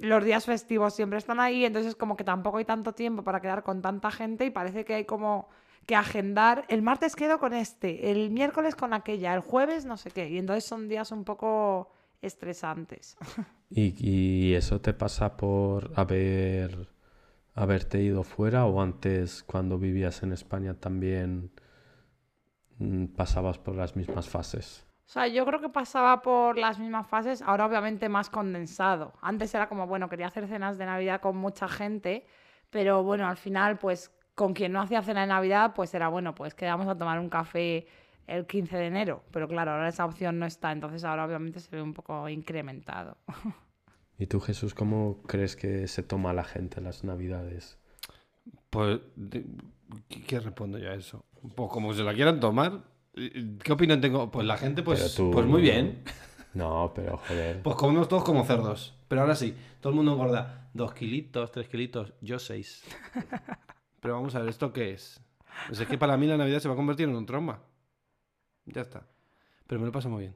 [0.01, 3.63] los días festivos siempre están ahí, entonces como que tampoco hay tanto tiempo para quedar
[3.63, 5.49] con tanta gente y parece que hay como
[5.87, 10.11] que agendar, el martes quedo con este, el miércoles con aquella, el jueves no sé
[10.11, 13.17] qué, y entonces son días un poco estresantes.
[13.71, 16.89] ¿Y, y eso te pasa por haber
[17.59, 21.51] haberte ido fuera o antes cuando vivías en España también
[22.79, 24.87] mm, pasabas por las mismas fases?
[25.07, 29.15] O sea, yo creo que pasaba por las mismas fases, ahora obviamente más condensado.
[29.23, 32.27] Antes era como, bueno, quería hacer cenas de Navidad con mucha gente,
[32.71, 36.35] pero bueno, al final, pues con quien no hacía cena de Navidad, pues era bueno,
[36.35, 37.87] pues quedamos a tomar un café
[38.29, 39.25] el 15 de enero.
[39.33, 43.17] Pero claro, ahora esa opción no está, entonces ahora obviamente se ve un poco incrementado.
[44.19, 47.79] ¿Y tú, Jesús, cómo crees que se toma la gente las Navidades?
[48.71, 49.01] Pues,
[50.09, 51.25] ¿qué, qué respondo yo a eso?
[51.55, 52.83] Pues como se la quieran tomar,
[53.15, 54.31] ¿qué opinión tengo?
[54.31, 56.03] Pues la gente, pues, tú- pues muy bien.
[56.55, 57.63] No, pero joder.
[57.63, 58.95] Pues comemos todos como cerdos.
[59.07, 62.83] Pero ahora sí, todo el mundo engorda dos kilitos, tres kilitos, yo seis.
[64.01, 65.21] Pero vamos a ver, ¿esto qué es?
[65.69, 67.61] Pues es que para mí la Navidad se va a convertir en un trauma.
[68.73, 69.07] Ya está.
[69.67, 70.35] Pero me lo paso muy bien.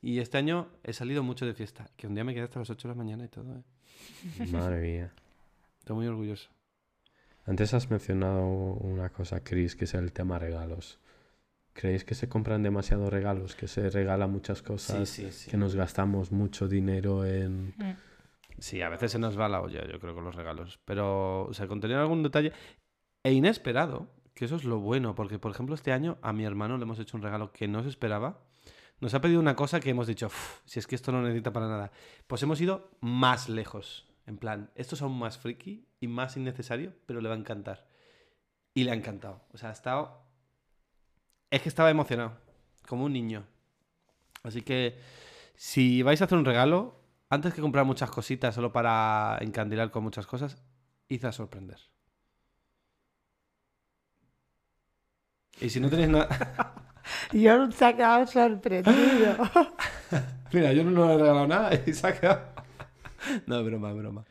[0.00, 1.90] Y este año he salido mucho de fiesta.
[1.96, 3.56] Que un día me quedé hasta las 8 de la mañana y todo.
[3.56, 4.46] ¿eh?
[4.52, 5.12] Madre mía.
[5.78, 6.50] Estoy muy orgulloso.
[7.46, 11.00] Antes has mencionado una cosa, Chris, que es el tema regalos.
[11.72, 13.54] ¿Creéis que se compran demasiados regalos?
[13.54, 15.08] ¿Que se regala muchas cosas?
[15.08, 15.50] sí, sí.
[15.50, 17.74] ¿Que nos gastamos mucho dinero en...?
[18.58, 20.78] Sí, a veces se nos va la olla, yo creo, con los regalos.
[20.84, 22.52] Pero, o sea, contener algún detalle
[23.22, 24.08] e inesperado,
[24.40, 26.98] que eso es lo bueno, porque, por ejemplo, este año a mi hermano le hemos
[26.98, 28.40] hecho un regalo que no se esperaba.
[28.98, 31.52] Nos ha pedido una cosa que hemos dicho, "Uf, si es que esto no necesita
[31.52, 31.92] para nada.
[32.26, 34.08] Pues hemos ido más lejos.
[34.24, 37.86] En plan, esto es aún más friki y más innecesario, pero le va a encantar.
[38.72, 39.42] Y le ha encantado.
[39.52, 40.22] O sea, ha estado...
[41.50, 42.38] Es que estaba emocionado,
[42.88, 43.44] como un niño.
[44.42, 44.98] Así que,
[45.54, 46.98] si vais a hacer un regalo,
[47.28, 50.62] antes que comprar muchas cositas solo para encandilar con muchas cosas,
[51.08, 51.89] id a sorprender.
[55.60, 56.28] Y si no tenéis nada...
[57.32, 59.36] Yo se ha quedado sorprendido.
[60.52, 62.40] Mira, yo no le he regalado nada y se ha quedado...
[63.46, 64.24] No, es broma, es broma.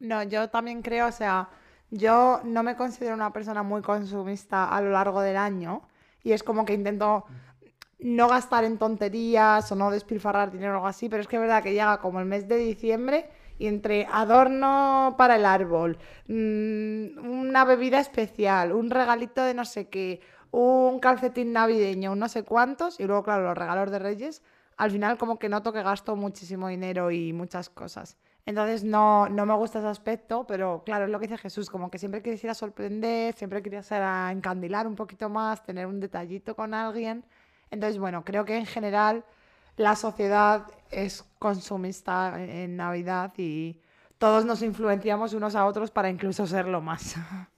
[0.00, 1.48] No, yo también creo, o sea,
[1.90, 5.82] yo no me considero una persona muy consumista a lo largo del año
[6.22, 7.24] y es como que intento
[8.00, 11.42] no gastar en tonterías o no despilfarrar dinero o algo así, pero es que es
[11.42, 13.30] verdad que llega como el mes de diciembre
[13.62, 15.96] y entre adorno para el árbol,
[16.26, 20.20] mm, una bebida especial, un regalito de no sé qué,
[20.50, 24.42] un calcetín navideño, un no sé cuántos y luego, claro, los regalos de Reyes,
[24.76, 28.16] al final como que noto que gasto muchísimo dinero y muchas cosas.
[28.46, 31.88] Entonces no, no me gusta ese aspecto, pero claro, es lo que dice Jesús, como
[31.88, 35.86] que siempre quieres ir a sorprender, siempre quieres ir a encandilar un poquito más, tener
[35.86, 37.24] un detallito con alguien.
[37.70, 39.24] Entonces, bueno, creo que en general
[39.76, 43.80] la sociedad es consumista en, Navidad y
[44.18, 47.16] todos nos influenciamos unos a otros para incluso serlo más.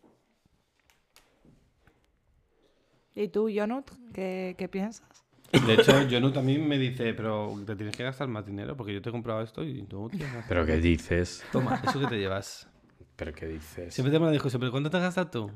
[3.14, 5.24] ¿Y tú, Jonut, qué, qué piensas?
[5.60, 9.00] De hecho, Jonu también me dice, pero te tienes que gastar más dinero porque yo
[9.00, 10.10] te he comprado esto y tú
[10.48, 11.44] ¿Pero qué dices?
[11.52, 12.68] Toma, eso que te llevas.
[13.16, 13.94] ¿Pero qué dices?
[13.94, 15.50] Siempre te me lo dijo, pero ¿cuánto te gastas tú?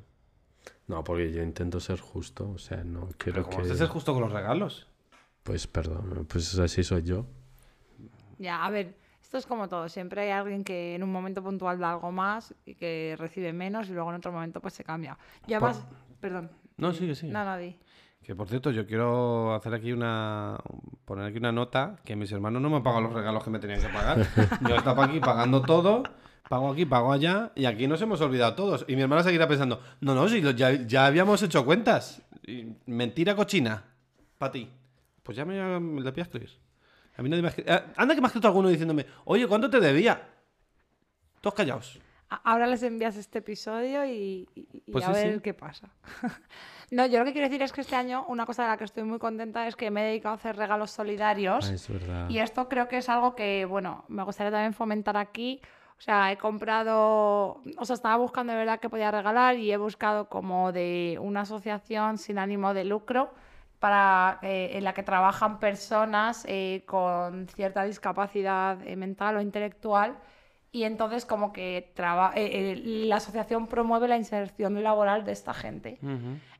[0.86, 3.74] No, porque yo intento ser justo, o sea, no quiero Pero como que...
[3.74, 4.86] ser justo con los regalos.
[5.48, 7.24] Pues perdón, pues así soy yo.
[8.38, 9.88] Ya, a ver, esto es como todo.
[9.88, 13.88] Siempre hay alguien que en un momento puntual da algo más y que recibe menos
[13.88, 15.16] y luego en otro momento pues se cambia.
[15.46, 15.86] Y además,
[16.20, 16.50] perdón.
[16.76, 17.32] No, sigue, sigue.
[17.32, 17.78] No, di.
[18.22, 20.58] Que por cierto, yo quiero hacer aquí una.
[21.06, 23.58] poner aquí una nota que mis hermanos no me han pagado los regalos que me
[23.58, 24.18] tenían que pagar.
[24.68, 26.02] Yo estaba aquí pagando todo,
[26.50, 28.84] pago aquí, pago allá, y aquí nos hemos olvidado todos.
[28.86, 32.20] Y mi hermana seguirá pensando, no, no, si lo- ya, ya habíamos hecho cuentas.
[32.46, 33.84] Y mentira cochina.
[34.36, 34.70] Para ti.
[35.28, 36.48] Pues ya me, me la voy a escribir.
[37.18, 39.46] A mí nadie me ha escri- Ah, Anda que me ha escrito alguno diciéndome, oye,
[39.46, 40.26] ¿cuánto te debía?
[41.42, 42.00] Todos callados.
[42.44, 45.40] Ahora les envías este episodio y, y- y Pues a sí, ver sí.
[45.42, 45.90] qué pasa.
[46.92, 48.84] no, yo lo que quiero decir es que este año una cosa de la que
[48.84, 51.68] estoy muy contenta es que me he dedicado a hacer regalos solidarios.
[51.68, 52.30] Ah, es verdad.
[52.30, 55.60] Y esto creo que es algo que, bueno, me gustaría también fomentar aquí.
[55.98, 59.76] O sea, he comprado, o sea, estaba buscando de verdad que podía regalar y he
[59.76, 63.34] buscado como de una asociación sin ánimo de lucro
[63.78, 70.16] para, eh, en la que trabajan personas eh, con cierta discapacidad eh, mental o intelectual
[70.70, 75.54] y entonces como que traba- eh, eh, la asociación promueve la inserción laboral de esta
[75.54, 75.98] gente.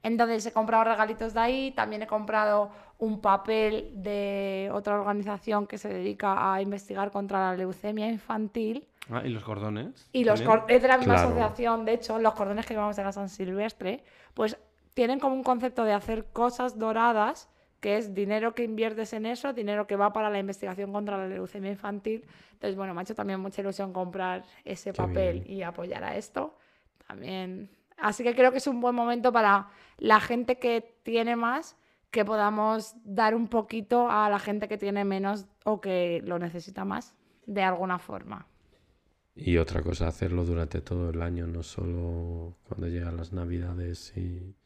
[0.03, 5.77] Entonces he comprado regalitos de ahí, también he comprado un papel de otra organización que
[5.77, 8.87] se dedica a investigar contra la leucemia infantil.
[9.11, 10.09] Ah, ¿y los cordones?
[10.13, 11.29] Y los cor- es de la misma Claro.
[11.29, 14.05] asociación, de hecho, los cordones que llevamos de la San Silvestre,
[14.35, 14.57] pues
[14.99, 19.53] tienen como un concepto de hacer cosas doradas, que es dinero que inviertes en eso,
[19.53, 22.25] dinero que va para la investigación contra la leucemia infantil.
[22.55, 25.57] Entonces, bueno, me ha hecho también mucha ilusión comprar ese Qué papel bien.
[25.57, 26.59] y apoyar a esto.
[27.07, 27.71] También.
[27.97, 31.77] Así que creo que es un buen momento para la gente que tiene más,
[32.11, 36.85] que podamos dar un poquito a la gente que tiene menos o que lo necesita
[36.85, 37.15] más,
[37.47, 38.49] de alguna forma.
[39.37, 44.57] Y otra cosa, hacerlo durante todo el año, no solo cuando llegan las navidades y,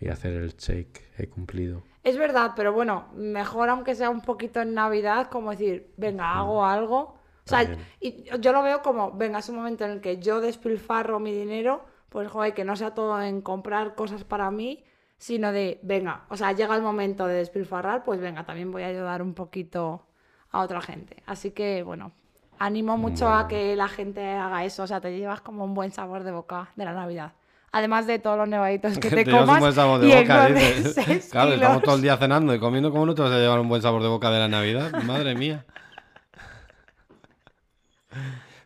[0.00, 1.82] y hacer el check, he cumplido.
[2.04, 6.64] Es verdad, pero bueno, mejor aunque sea un poquito en Navidad, como decir, venga, hago
[6.64, 7.18] algo.
[7.44, 10.40] O sea, y yo lo veo como, venga, es un momento en el que yo
[10.40, 14.84] despilfarro mi dinero pues joder, que no sea todo en comprar cosas para mí,
[15.18, 18.86] sino de, venga, o sea, llega el momento de despilfarrar, pues venga, también voy a
[18.86, 20.06] ayudar un poquito
[20.50, 21.22] a otra gente.
[21.26, 22.12] Así que, bueno,
[22.58, 25.90] animo mucho a que la gente haga eso, o sea, te llevas como un buen
[25.90, 27.32] sabor de boca de la Navidad.
[27.72, 29.56] Además de todos los nevaditos que te, Te comas.
[29.56, 31.28] un buen sabor de y boca, dices.
[31.30, 32.90] Claro, estamos todo el día cenando y comiendo.
[32.90, 34.92] ¿Cómo no te vas a llevar un buen sabor de boca de la Navidad?
[35.04, 35.66] Madre mía.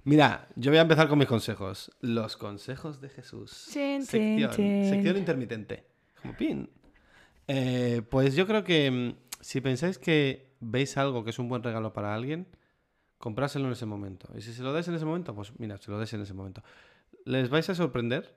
[0.04, 1.90] Mira, yo voy a empezar con mis consejos.
[2.00, 3.50] Los consejos de Jesús.
[3.50, 5.86] Sección, intermitente.
[6.20, 6.68] Como pin.
[7.48, 11.62] Eh, pues yo creo que mm, si pensáis que veis algo que es un buen
[11.62, 12.48] regalo para alguien,
[13.18, 14.28] compráselo en ese momento.
[14.36, 16.34] Y si se lo dais en ese momento, pues mira, se lo dais en ese
[16.34, 16.62] momento.
[17.24, 18.36] Les vais a sorprender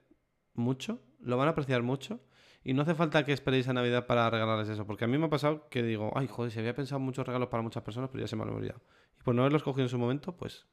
[0.55, 2.19] mucho, lo van a apreciar mucho.
[2.63, 4.87] Y no hace falta que esperéis a Navidad para regalarles eso.
[4.87, 7.49] Porque a mí me ha pasado que digo, ay, joder, si había pensado muchos regalos
[7.49, 8.81] para muchas personas, pero ya se me han olvidado.
[9.19, 10.65] Y por no haberlos cogido en su momento, pues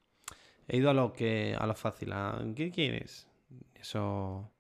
[0.68, 2.12] he ido a lo que a lo fácil.
[2.12, 3.26] A, ¿Qué quieres?
[3.74, 4.50] Eso.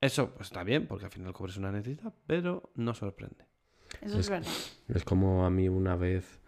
[0.00, 3.44] Eso pues está bien, porque al final cubres una necesidad, pero no sorprende.
[4.00, 4.52] Eso es Es- verdad.
[4.88, 6.40] Es como a mí una vez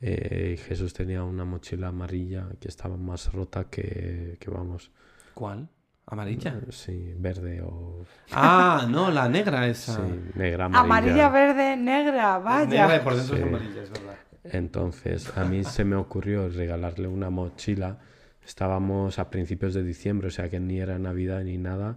[0.00, 4.90] eh, Jesús tenía una mochila amarilla que estaba más rota que, que vamos.
[5.34, 5.68] ¿Cuál?
[6.12, 6.60] ¿Amarilla?
[6.70, 9.96] Sí, verde o Ah, no, la negra esa.
[9.96, 10.02] sí,
[10.34, 10.80] negra, amarilla.
[10.84, 12.66] Amarilla, verde, negra, vaya.
[12.66, 14.14] Negra y por dentro es amarilla, es verdad.
[14.44, 17.98] Entonces, a mí se me ocurrió regalarle una mochila.
[18.44, 21.96] Estábamos a principios de diciembre, o sea que ni era Navidad ni nada.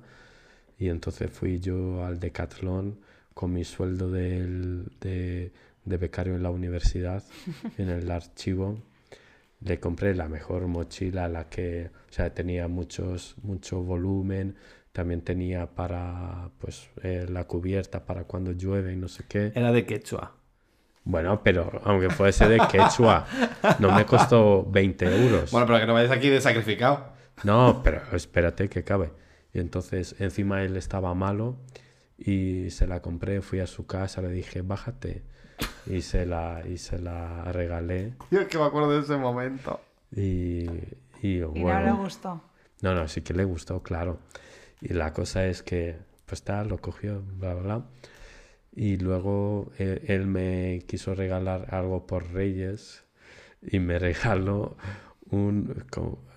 [0.79, 2.97] Y entonces fui yo al Decathlon
[3.33, 5.51] con mi sueldo del- de,
[5.83, 7.21] de becario en la universidad,
[7.77, 8.77] en el archivo.
[9.65, 14.55] Le compré la mejor mochila, la que, o sea, tenía muchos, mucho volumen.
[14.91, 19.51] También tenía para, pues, eh, la cubierta para cuando llueve y no sé qué.
[19.55, 20.35] Era de quechua.
[21.03, 23.25] Bueno, pero aunque fuese de quechua,
[23.79, 25.51] no me costó 20 euros.
[25.51, 27.13] Bueno, pero que no vayas aquí de sacrificado.
[27.43, 29.11] No, pero espérate que cabe.
[29.51, 31.57] Y entonces encima él estaba malo
[32.17, 35.23] y se la compré, fui a su casa, le dije, bájate.
[35.87, 38.13] Y se la, y se la regalé.
[38.31, 39.79] Yo es que me acuerdo de ese momento.
[40.15, 40.65] Y,
[41.21, 42.41] y Y no le bueno, gustó.
[42.81, 44.19] no, no, sí que le gustó, claro.
[44.81, 47.85] Y la cosa es que, pues tal, lo cogió, bla, bla, bla.
[48.75, 53.05] Y luego eh, él me quiso regalar algo por Reyes
[53.61, 54.75] y me regaló
[55.29, 55.85] un,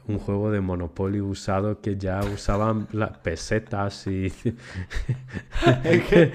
[0.09, 4.33] un juego de Monopoly usado que ya usaban las pesetas y...
[5.85, 6.33] Es que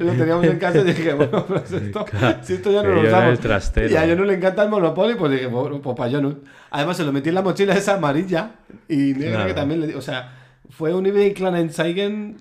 [0.00, 2.04] lo teníamos en casa y dije, bueno, pues esto,
[2.42, 3.40] si esto ya no que lo yo el usamos.
[3.40, 3.88] trastero.
[3.92, 6.36] Y a Jonu le encanta el Monopoly, pues dije, bueno, pues para Jonu.
[6.70, 8.52] Además, se lo metí en la mochila esa amarilla
[8.88, 9.46] y negra Claro.
[9.48, 9.94] que también le di.
[9.94, 10.32] O sea,
[10.70, 12.36] fue un eBay Kleinanzeigen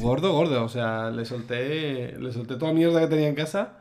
[0.00, 0.64] gordo, gordo.
[0.64, 3.74] O sea, le solté, le solté toda la mierda que tenía en casa.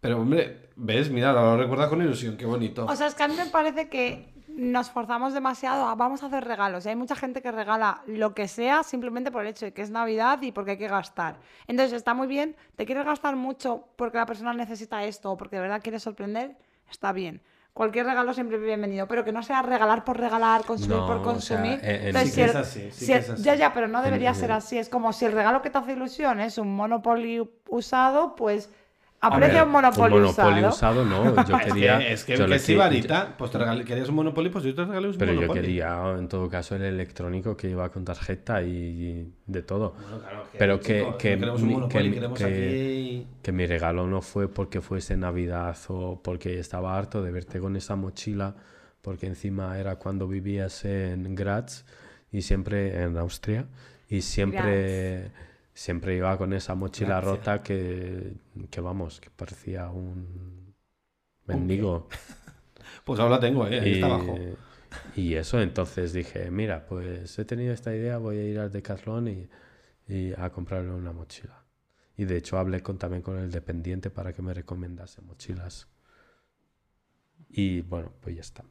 [0.00, 2.86] Pero, hombre, ves, mira, lo recuerdas con ilusión, qué bonito.
[2.86, 6.26] O sea, es que a mí me parece que nos forzamos demasiado a vamos a
[6.26, 6.84] hacer regalos.
[6.86, 9.82] Y hay mucha gente que regala lo que sea simplemente por el hecho de que
[9.82, 11.36] es Navidad y porque hay que gastar.
[11.66, 15.56] Entonces está muy bien, te quieres gastar mucho porque la persona necesita esto o porque
[15.56, 16.56] de verdad quieres sorprender,
[16.90, 17.42] está bien.
[17.72, 21.16] Cualquier regalo siempre es bienvenido, pero que no sea regalar por regalar, consumir No, por
[21.16, 21.78] o sea, consumir.
[21.84, 23.42] en- en- Entonces, Sí si que el- es así, sí si que el- es así.
[23.44, 24.76] Ya, ya, pero no debería ser así.
[24.76, 28.70] Es como si el regalo que te hace ilusión es un Monopoly usado, pues
[29.20, 31.04] aprecia Hombre, un Monopoly, un Monopoly usado.
[31.04, 31.24] no.
[31.46, 34.48] Yo Es que, es que, yo que qui- varita, pues te regalé, querías un Monopoly,
[34.50, 37.88] pues yo te regalé un Pero yo quería, en todo caso, el electrónico que iba
[37.90, 39.94] con tarjeta y, y de todo.
[40.00, 40.80] Bueno, claro, que, Pero
[41.18, 43.26] que- no mi- queremos que- aquí...
[43.42, 47.76] Que mi regalo no fue porque fuese Navidad o porque estaba harto de verte con
[47.76, 48.54] esa mochila,
[49.02, 51.84] porque encima era cuando vivías en Graz
[52.32, 53.66] y siempre en Austria
[54.08, 55.30] y siempre,
[55.80, 58.34] siempre iba con esa mochila rota que,
[58.70, 60.74] que vamos, que parecía un
[61.46, 62.08] mendigo.
[63.04, 64.36] Pues ahora la tengo, eh, ahí Y, está abajo.
[65.14, 69.28] y eso, entonces dije, mira, pues he tenido esta idea, voy a ir al Decathlon
[69.28, 69.48] y,
[70.08, 71.64] y a comprarle una mochila.
[72.16, 75.88] Y de hecho hablé con, también con el dependiente para que me recomendase mochilas.
[77.48, 78.64] Y bueno, pues ya está.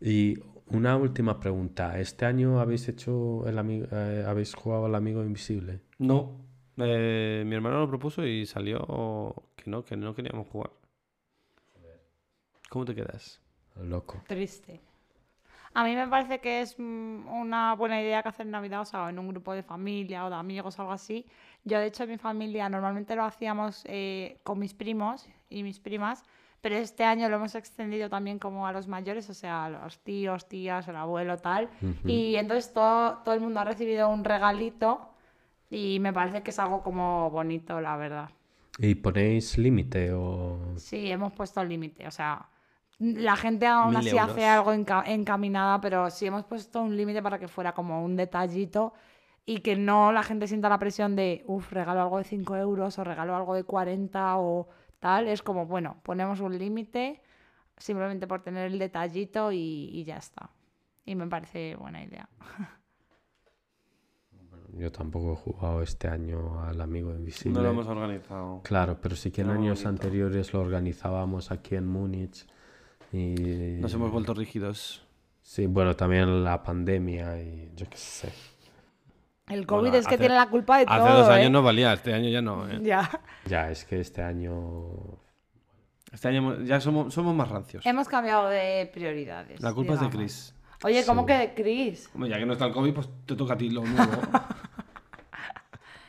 [0.00, 0.38] Y
[0.70, 1.98] una última pregunta.
[1.98, 5.80] ¿Este año habéis hecho el amigo, eh, habéis jugado al amigo invisible?
[5.98, 6.40] No,
[6.76, 10.70] eh, mi hermano lo propuso y salió que no, que no queríamos jugar.
[12.68, 13.40] ¿Cómo te quedas?
[13.76, 14.22] Loco.
[14.26, 14.80] Triste.
[15.74, 18.84] A mí me parece que es mm, una buena idea que hacer en Navidad, o
[18.84, 21.26] sea, en un grupo de familia o de amigos o algo así.
[21.64, 25.78] Yo, de hecho, en mi familia normalmente lo hacíamos eh, con mis primos y mis
[25.78, 26.24] primas,
[26.60, 29.98] pero este año lo hemos extendido también como a los mayores, o sea, a los
[30.00, 31.68] tíos, tías, el abuelo, tal.
[31.82, 32.08] Ujú.
[32.08, 35.10] Y entonces todo, todo el mundo ha recibido un regalito
[35.70, 38.30] y me parece que es algo como bonito, la verdad.
[38.78, 40.58] ¿Y ponéis límite o...?
[40.76, 42.06] Sí, hemos puesto límite.
[42.06, 42.48] O sea,
[42.98, 44.30] la gente aún así euros.
[44.30, 48.16] hace algo enca- encaminada, pero sí hemos puesto un límite para que fuera como un
[48.16, 48.94] detallito
[49.46, 52.98] y que no la gente sienta la presión de, uff, regalo algo de 5 euros
[52.98, 54.68] o regalo algo de 40 o
[55.00, 55.28] tal.
[55.28, 57.22] Es como, bueno, ponemos un límite
[57.76, 60.50] simplemente por tener el detallito y, y ya está.
[61.04, 62.28] Y me parece buena idea.
[64.74, 67.58] Yo tampoco he jugado este año al Amigo Invisible.
[67.58, 68.60] No lo hemos organizado.
[68.62, 69.88] Claro, pero sí que en años bonito.
[69.88, 72.46] anteriores lo organizábamos aquí en Múnich.
[73.12, 73.78] Y...
[73.80, 75.04] Nos hemos vuelto rígidos.
[75.40, 78.32] Sí, bueno, también la pandemia y yo qué sé.
[79.48, 81.18] El COVID Bueno, es que hace- tiene la culpa de Hace todo.
[81.20, 81.50] dos años ¿eh?
[81.50, 82.68] no valía, este año ya no.
[82.68, 82.78] ¿eh?
[82.82, 83.08] Ya.
[83.46, 84.90] Ya, es que este año...
[86.12, 87.84] Este año ya somos, somos más rancios.
[87.84, 89.60] Hemos cambiado de prioridades.
[89.60, 90.22] La culpa es de digamos.
[90.24, 90.54] Chris.
[90.84, 91.26] Oye, ¿cómo Sí.
[91.26, 92.10] que de Chris?
[92.14, 94.12] Hombre, ya que no está el COVID, pues te toca a ti lo nuevo.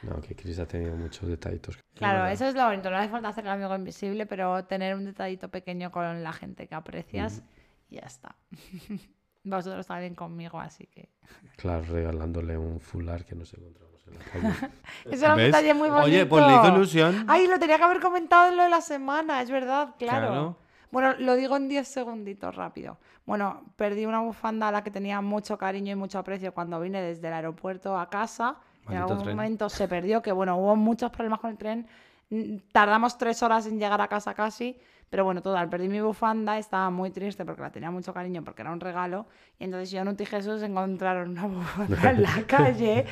[0.02, 1.78] No, que Chris ha tenido muchos detallitos.
[1.94, 2.90] Claro, eso es lo bonito.
[2.90, 6.68] No hace falta hacer el amigo invisible, pero tener un detallito pequeño con la gente
[6.68, 7.44] que aprecias
[7.90, 8.36] y ya está.
[9.50, 11.10] Vosotros también conmigo, así que.
[11.58, 14.74] Claro, regalándole un fular que nos encontramos en la calle.
[15.12, 16.06] Eso era un detalle muy bonito.
[16.06, 17.26] Oye, pues le hizo ilusión.
[17.28, 20.28] Ay, lo tenía que haber comentado en lo de la semana, es verdad, claro.
[20.28, 20.58] Claro.
[20.92, 22.98] Bueno, lo digo en 10 segunditos rápido.
[23.26, 27.02] Bueno, perdí una bufanda a la que tenía mucho cariño y mucho aprecio cuando vine
[27.02, 28.58] desde el aeropuerto a casa.
[28.90, 29.36] en algún tren.
[29.36, 31.88] momento se perdió, que bueno, hubo muchos problemas con el tren.
[32.30, 34.78] Mm, Tardamos tres horas en llegar a casa casi,
[35.10, 38.62] pero bueno, total, perdí mi bufanda, estaba muy triste porque la tenía mucho cariño, porque
[38.62, 39.26] era un regalo.
[39.58, 43.06] Y entonces yo, y Jesús encontraron una bufanda en la calle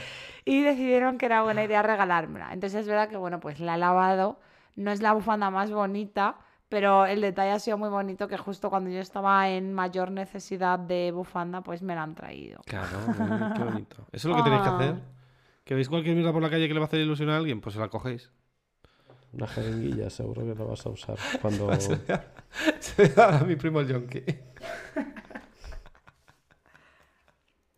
[0.46, 2.54] y decidieron que era buena idea regalármela.
[2.54, 4.40] Entonces es verdad que, bueno, pues la he lavado.
[4.76, 6.36] No es la bufanda más bonita,
[6.70, 10.78] pero el detalle ha sido muy bonito que justo cuando yo estaba en mayor necesidad
[10.78, 12.62] de bufanda, pues me la han traído.
[12.68, 13.00] Claro,
[13.56, 14.06] qué bonito.
[14.12, 14.76] Eso es lo que tenéis que Ah.
[14.78, 14.96] hacer.
[15.64, 17.60] Que veis cualquier mierda por la calle que le va a hacer ilusión a alguien,
[17.60, 18.32] pues se la cogéis.
[19.34, 21.70] Una jeringuilla, seguro que lo vas a usar cuando...
[22.80, 24.24] Se da a mi primo el yonki.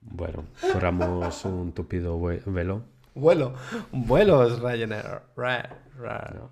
[0.02, 2.84] Bueno, corramos un tupido velo.
[3.16, 3.54] Vuelo.
[3.91, 5.22] Vuelos Ryanair.
[5.36, 6.50] Ra, ra.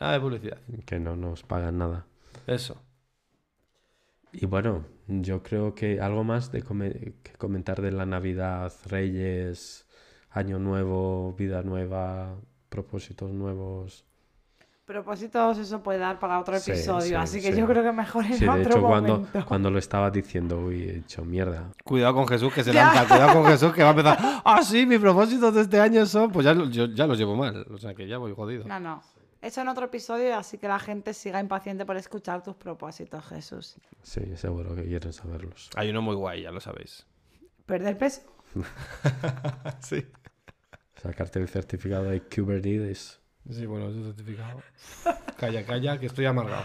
[0.00, 0.58] Nada de publicidad.
[0.84, 2.06] que no nos pagan nada.
[2.46, 2.80] Eso.
[4.32, 9.86] Y bueno, yo creo que algo más de que comentar de la Navidad, Reyes,
[10.30, 12.36] Año Nuevo, Vida Nueva,
[12.76, 14.04] propósitos nuevos.
[14.84, 17.58] Propósitos, eso puede dar para otro Sí, episodio, sí, así que sí.
[17.58, 19.46] yo creo que mejor en Sí, de otro hecho, cuando, momento.
[19.46, 21.70] cuando lo estaba diciendo, uy, he dicho mierda.
[21.84, 23.06] Cuidado con Jesús que se lanza.
[23.06, 24.18] Cuidado con Jesús que va a empezar.
[24.44, 26.32] Ah, sí, mis propósitos de este año son.
[26.32, 27.64] Pues ya, yo ya los llevo mal.
[27.72, 28.64] O sea que ya voy jodido.
[28.66, 29.02] No, no.
[29.40, 33.76] Eso en otro episodio, así que la gente siga impaciente por escuchar tus propósitos, Jesús.
[34.02, 35.70] Sí, seguro que quieren saberlos.
[35.76, 37.06] Hay uno muy guay, ya lo sabéis.
[37.66, 38.22] ¿Perder peso?
[39.80, 40.04] Sí.
[41.02, 43.20] Sacarte el certificado de Kubernetes.
[43.50, 44.60] Sí, bueno, ese certificado.
[45.36, 46.64] Calla, calla, que estoy amargado.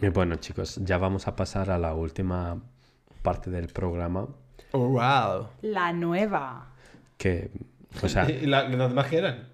[0.00, 2.62] Y bueno, chicos, ya vamos a pasar a la última
[3.22, 4.26] parte del programa.
[4.72, 5.48] Oh, wow.
[5.62, 6.68] La nueva.
[7.18, 7.50] Que,
[8.02, 9.48] o sea, ¿Y la- las demás qué eran?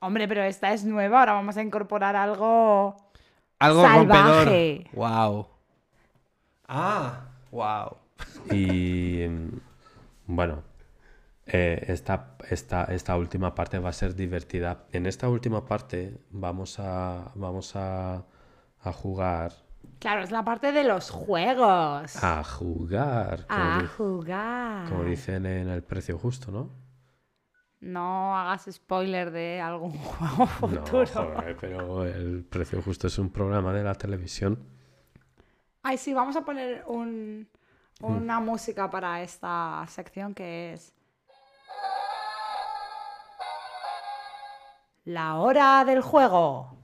[0.00, 2.96] Hombre, pero esta es nueva, ahora vamos a incorporar algo...
[3.58, 4.84] Algo Salvaje.
[4.84, 4.94] rompedor.
[4.94, 5.46] Wow.
[6.68, 7.96] Ah, wow.
[8.54, 9.48] Y mm,
[10.26, 10.62] bueno,
[11.46, 14.84] eh, esta, esta, esta última parte va a ser divertida.
[14.92, 18.24] En esta última parte vamos a, vamos a,
[18.80, 19.52] a jugar.
[20.00, 22.22] Claro, es la parte de los juegos.
[22.22, 23.46] A jugar.
[23.48, 24.88] A di- jugar.
[24.88, 26.70] como dicen en el precio justo, ¿no?
[27.80, 31.06] No hagas spoiler de algún juego No, futuro.
[31.06, 34.58] joder, pero el precio justo es un programa de la televisión.
[35.82, 37.48] Ay, sí, vamos a poner un,
[38.00, 38.04] Mm.
[38.16, 40.92] una música para esta sección que es...
[45.06, 46.76] La hora del juego.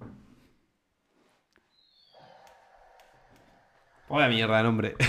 [4.09, 4.95] Vaya mierda de nombre.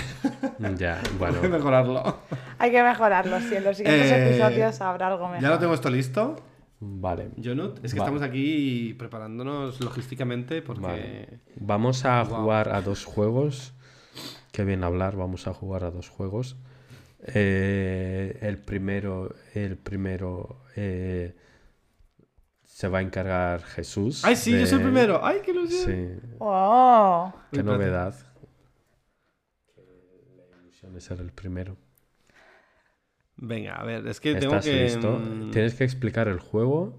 [0.76, 1.42] Ya, Hay que bueno.
[1.48, 2.18] mejorarlo.
[2.58, 5.42] Hay que mejorarlo, sí, en los siguientes Eh, episodios habrá algo mejor.
[5.42, 6.36] Ya lo tengo esto listo.
[6.80, 7.30] Vale.
[7.42, 8.10] Jonut, es que Vale.
[8.10, 10.80] estamos aquí preparándonos logísticamente porque...
[10.82, 11.40] Vale.
[11.56, 13.74] Vamos a jugar a dos juegos.
[14.52, 16.56] Qué bien hablar, vamos a jugar a dos juegos.
[17.26, 21.34] Eh, el primero, el primero eh,
[22.74, 24.24] se va a encargar Jesús.
[24.24, 25.24] ¡Ay, sí, yo soy el primero!
[25.24, 26.20] ¡Ay, qué ilusión!
[26.20, 27.32] Sí, ¡Oh!
[27.52, 28.12] qué novedad.
[30.50, 31.76] La ilusión es ser el primero.
[33.36, 34.82] Venga, a ver, es que tengo ¿Estás que...
[34.82, 35.08] listo?
[35.20, 36.98] mm, Tienes que explicar el juego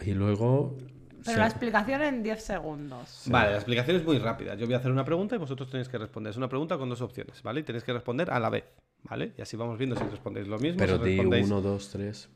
[0.00, 0.76] y luego...
[1.24, 3.22] Pero la explicación en 10 segundos.
[3.26, 4.56] Vale, la explicación es muy rápida.
[4.56, 6.32] Yo voy a hacer una pregunta y vosotros tenéis que responder.
[6.32, 7.60] Es una pregunta con dos opciones, ¿vale?
[7.60, 8.64] Y tenéis que responder a la vez,
[9.04, 9.32] ¿vale?
[9.38, 10.78] Y así vamos viendo si respondéis lo mismo.
[10.78, 11.46] Pero si di respondéis...
[11.46, 12.28] uno, dos, tres.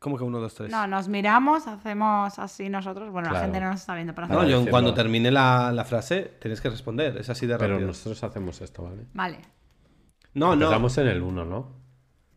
[0.00, 0.70] ¿Cómo que uno, dos, tres?
[0.72, 3.10] No, nos miramos, hacemos así nosotros.
[3.12, 4.70] Bueno, la gente no nos está viendo, pero No, yo decirlo.
[4.70, 7.18] cuando termine la, la frase tenéis que responder.
[7.18, 7.88] Es así de Pero rápido.
[7.88, 9.04] nosotros hacemos esto, ¿vale?
[9.12, 9.38] Vale.
[10.32, 10.52] No, no.
[10.54, 11.72] Empezamos en el 1, ¿no?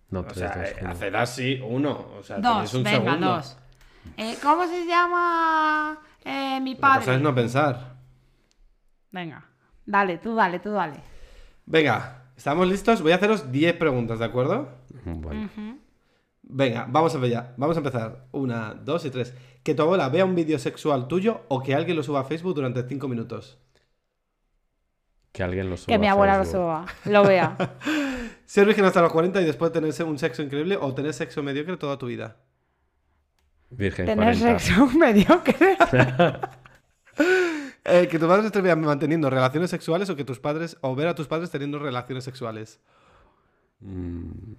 [0.10, 0.90] No, O 3, sea, 2, eh, 1.
[0.92, 2.06] haced así, uno.
[2.20, 3.28] O sea, tenéis Dos, un venga, segundo.
[3.36, 3.58] dos.
[4.18, 7.00] Eh, ¿Cómo se llama eh, mi La padre?
[7.00, 7.96] cosa es no pensar.
[9.12, 9.46] Venga,
[9.86, 10.98] dale, tú dale, tú dale.
[11.66, 13.02] Venga, ¿estamos listos?
[13.02, 14.70] Voy a haceros 10 preguntas, ¿de acuerdo?
[15.06, 15.50] Vale.
[16.44, 17.54] Venga, vamos a ver ya.
[17.58, 18.28] Vamos a empezar.
[18.32, 19.34] Una, dos y tres.
[19.64, 22.54] Que tu abuela vea un vídeo sexual tuyo o que alguien lo suba a Facebook
[22.54, 23.58] durante 5 minutos.
[25.32, 25.88] Que alguien lo suba.
[25.88, 27.58] Que mi abuela lo suba, lo vea.
[28.46, 31.78] Ser virgen hasta los 40 y después tener un sexo increíble o tener sexo mediocre
[31.78, 32.38] toda tu vida.
[33.70, 34.60] Virgen Tener 40.
[34.60, 35.78] sexo mediocre.
[37.86, 41.16] Eh, que tus padres estén manteniendo relaciones sexuales o que tus padres o ver a
[41.16, 42.80] tus padres teniendo relaciones sexuales.
[43.82, 44.54] Mm,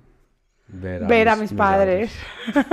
[0.69, 2.13] ver a, Ver a mis- mis mis padres.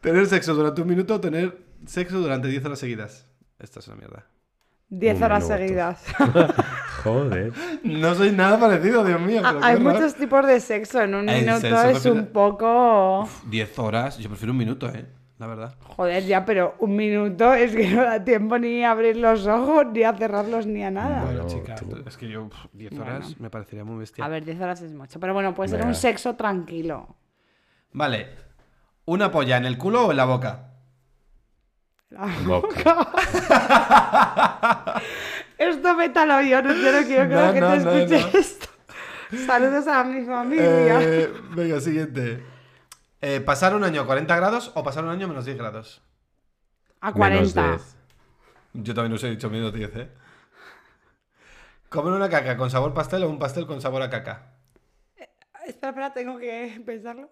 [0.00, 3.26] Tener sexo durante un minuto o tener sexo durante 10 horas seguidas.
[3.58, 4.26] Esta es una mierda.
[4.90, 5.58] Diez Un horas minuto.
[5.58, 6.04] seguidas.
[7.04, 7.52] Joder.
[7.82, 9.40] No soy nada parecido, Dios mío.
[9.42, 11.00] pero Ah, Hay muchos tipos de sexo.
[11.00, 13.28] En un minuto es un poco.
[13.46, 15.06] 10 horas, yo prefiero un minuto, eh.
[15.38, 15.74] La verdad.
[15.96, 19.86] Joder, ya, pero un minuto es que no da tiempo ni a abrir los ojos,
[19.92, 21.24] ni a cerrarlos, ni a nada.
[21.24, 23.04] Bueno, chica, tú- es que yo pf, 10 Bueno.
[23.16, 24.24] horas me parecería muy bestia.
[24.24, 25.20] A ver, 10 horas es mucho.
[25.20, 25.90] Pero bueno, puede ser Venga.
[25.90, 27.14] un sexo tranquilo.
[27.92, 28.30] Vale.
[29.04, 30.64] ¿Una polla en el culo o en la boca?
[32.10, 33.06] La Boca.
[35.58, 38.38] Esto métalo yo, no, yo no quiero que No, la gente no, no, escuche no.
[38.38, 38.66] esto.
[39.46, 41.00] Saludos a mi familia.
[41.02, 42.42] Eh, venga, siguiente.
[43.20, 46.02] Eh, ¿Pasar un año a 40 grados o pasar un año a menos 10 grados?
[47.00, 47.70] a Menos 40.
[47.70, 47.96] 10.
[48.74, 50.08] Yo también os he dicho menos 10, ¿eh?
[51.88, 54.52] ¿Comer una caca con sabor pastel o un pastel con sabor a caca?
[55.66, 57.30] Espera, espera, tengo que pensarlo.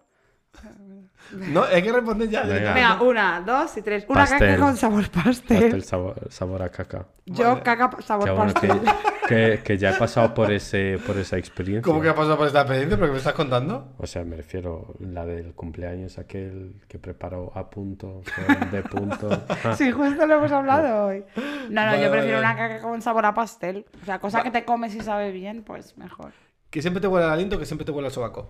[1.31, 2.43] No, hay que responder ya.
[2.43, 2.73] Venga.
[2.73, 4.05] Venga, una, dos y tres.
[4.07, 4.39] Una Pastel.
[4.39, 5.61] caca con sabor pastel.
[5.63, 7.07] Pastel sabor, sabor a caca.
[7.25, 7.63] Yo Vale.
[7.63, 8.79] caca sabor bueno pastel.
[9.27, 11.81] que, que ya he pasado por, ese, por esa experiencia.
[11.83, 12.95] ¿Cómo que ha pasado por esta experiencia?
[12.95, 13.93] ¿Pero qué me estás contando?
[13.97, 18.21] O sea, me refiero la del cumpleaños aquel que preparó a punto,
[18.57, 19.29] con de punto.
[19.65, 21.25] Ah, Sí, justo lo hemos hablado hoy.
[21.35, 21.41] No,
[21.81, 22.53] no, Vale, yo prefiero vale.
[22.53, 23.85] una caca con sabor a pastel.
[24.01, 26.31] O sea, cosa que te comes y sabe bien, pues mejor.
[26.69, 28.49] Que siempre te huele al aliento, que siempre te huele al sobaco.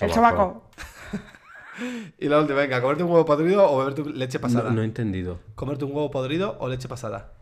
[0.00, 0.70] El sobaco.
[2.18, 4.68] Y la última, venga, comerte un huevo podrido o beberte leche pasada.
[4.68, 5.40] No, no he entendido.
[5.54, 7.32] Comerte un huevo podrido o leche pasada.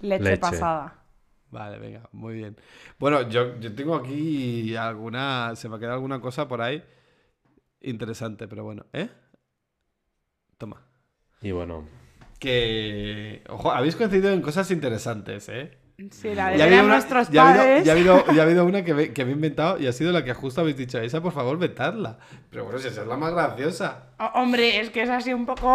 [0.00, 0.38] Leche, Leche.
[0.38, 0.94] pasada.
[1.50, 2.56] Vale, venga, muy bien.
[3.00, 5.56] Bueno, yo, yo tengo aquí alguna.
[5.56, 6.84] Se me ha quedado alguna cosa por ahí
[7.80, 9.08] interesante, pero bueno, ¿eh?
[10.56, 10.82] Toma.
[11.40, 11.84] Y bueno,
[12.38, 13.42] Que.
[13.48, 15.76] Ojo, habéis coincidido en cosas interesantes, ¿eh?
[16.12, 17.84] Sí, la de Ya ver a una- nuestros ya ha habido- padres.
[17.84, 19.92] ya ha habido, ya ha habido una que, me, que me he inventado y ha
[19.92, 20.96] sido la que justo habéis dicho.
[21.00, 22.18] Esa, por favor, vetadla.
[22.50, 24.04] Pero bueno, si esa es la más graciosa.
[24.20, 25.66] Oh, Hombre, es que es así un poco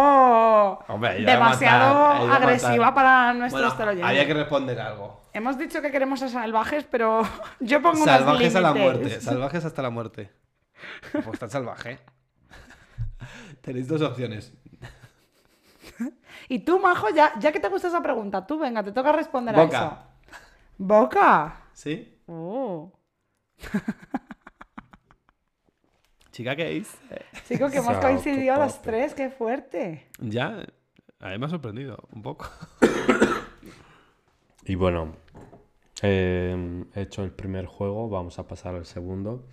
[0.88, 5.24] Hombre, demasiado matar, agresiva para nuestros Bueno, había que responder algo.
[5.34, 7.24] Hemos dicho que queremos a salvajes, pero
[7.60, 9.20] yo pongo unos Salvajes a la muerte.
[9.20, 10.32] Salvajes hasta la muerte.
[11.26, 12.00] Pues tan salvaje.
[13.62, 14.54] Tenéis dos opciones.
[16.48, 19.56] Y tú, Majo, ya, ya que te gusta esa pregunta, tú venga, te toca responder
[19.58, 19.98] a eso.
[20.78, 21.70] Boca.
[21.74, 22.20] ¿Sí?
[22.28, 22.92] Oh.
[26.32, 26.98] Chica, ¿qué dice?
[27.48, 30.10] Chico, que hemos coincidido los tres, qué fuerte.
[30.20, 30.66] Ya,
[31.20, 32.50] a mí me ha sorprendido un poco.
[34.66, 35.16] y bueno,
[36.02, 39.46] eh, he hecho el primer juego, vamos a pasar al segundo.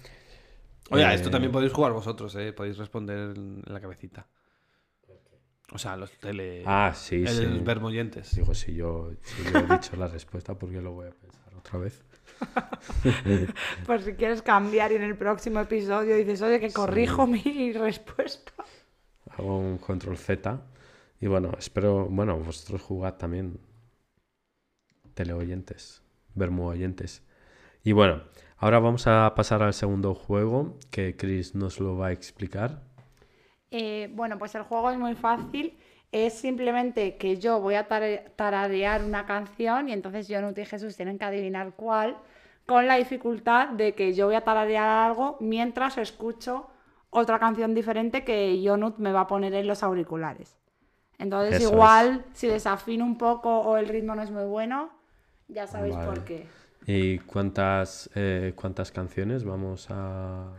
[0.91, 2.53] Oye, a Eh, esto también podéis jugar vosotros, ¿eh?
[2.55, 4.27] Podéis responder en la cabecita.
[5.73, 6.65] O sea, los tele...
[6.67, 7.61] Ah, sí, el sí.
[7.63, 8.35] vermoyentes.
[8.35, 11.55] Digo, si yo, si yo he dicho la respuesta, ¿por qué lo voy a pensar
[11.57, 12.03] otra vez?
[13.87, 18.53] Por si quieres cambiar y en el próximo episodio dices, oye, que corrijo mi respuesta.
[19.31, 20.61] Hago un control Z.
[21.21, 23.61] Y bueno, espero, bueno, vosotros jugad también.
[25.15, 26.03] Teleoyentes,
[26.35, 27.23] vermo-oyentes.
[27.85, 28.23] Y bueno,
[28.57, 32.83] ahora vamos a pasar al segundo juego que Chris nos lo va a explicar.
[33.71, 35.77] Eh, bueno, pues el juego es muy fácil.
[36.13, 41.19] Es simplemente que yo voy a tararear una canción y entonces Jonut y Jesús tienen
[41.19, 42.17] que adivinar cuál,
[42.67, 46.69] con la dificultad de que yo voy a tararear algo mientras escucho
[47.11, 50.57] otra canción diferente que Jonut me va a poner en los auriculares.
[51.19, 54.91] Entonces, Eso igual, si desafino un poco o el ritmo no es muy bueno,
[55.49, 56.09] ya sabéis Vale.
[56.09, 56.47] por qué.
[56.87, 60.51] ¿Y cuántas, eh, cuántas canciones vamos a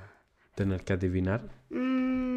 [0.54, 1.42] tener que adivinar?
[1.70, 2.31] Mm,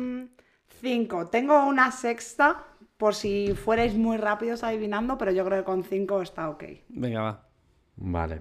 [0.81, 1.29] cinco.
[1.29, 2.65] Tengo una sexta,
[2.97, 6.65] por si fuerais muy rápidos adivinando, pero yo creo que con cinco está ok.
[6.89, 7.49] Venga, va.
[7.97, 8.41] Vale.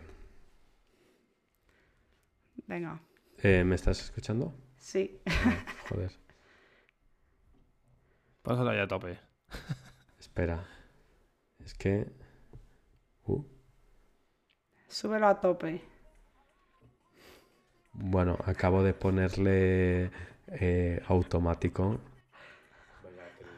[2.67, 2.99] Venga,
[3.41, 4.53] Eh, ¿Me estás escuchando?
[4.77, 5.19] sí.
[5.25, 6.11] Ah, joder.
[8.43, 9.19] Vamos a ya a tope.
[10.19, 10.65] Espera.
[11.59, 12.11] Es que...
[13.25, 13.43] Uh,
[14.87, 15.81] Súbelo a tope.
[17.93, 20.11] Bueno, acabo de ponerle
[20.47, 21.99] eh, automático.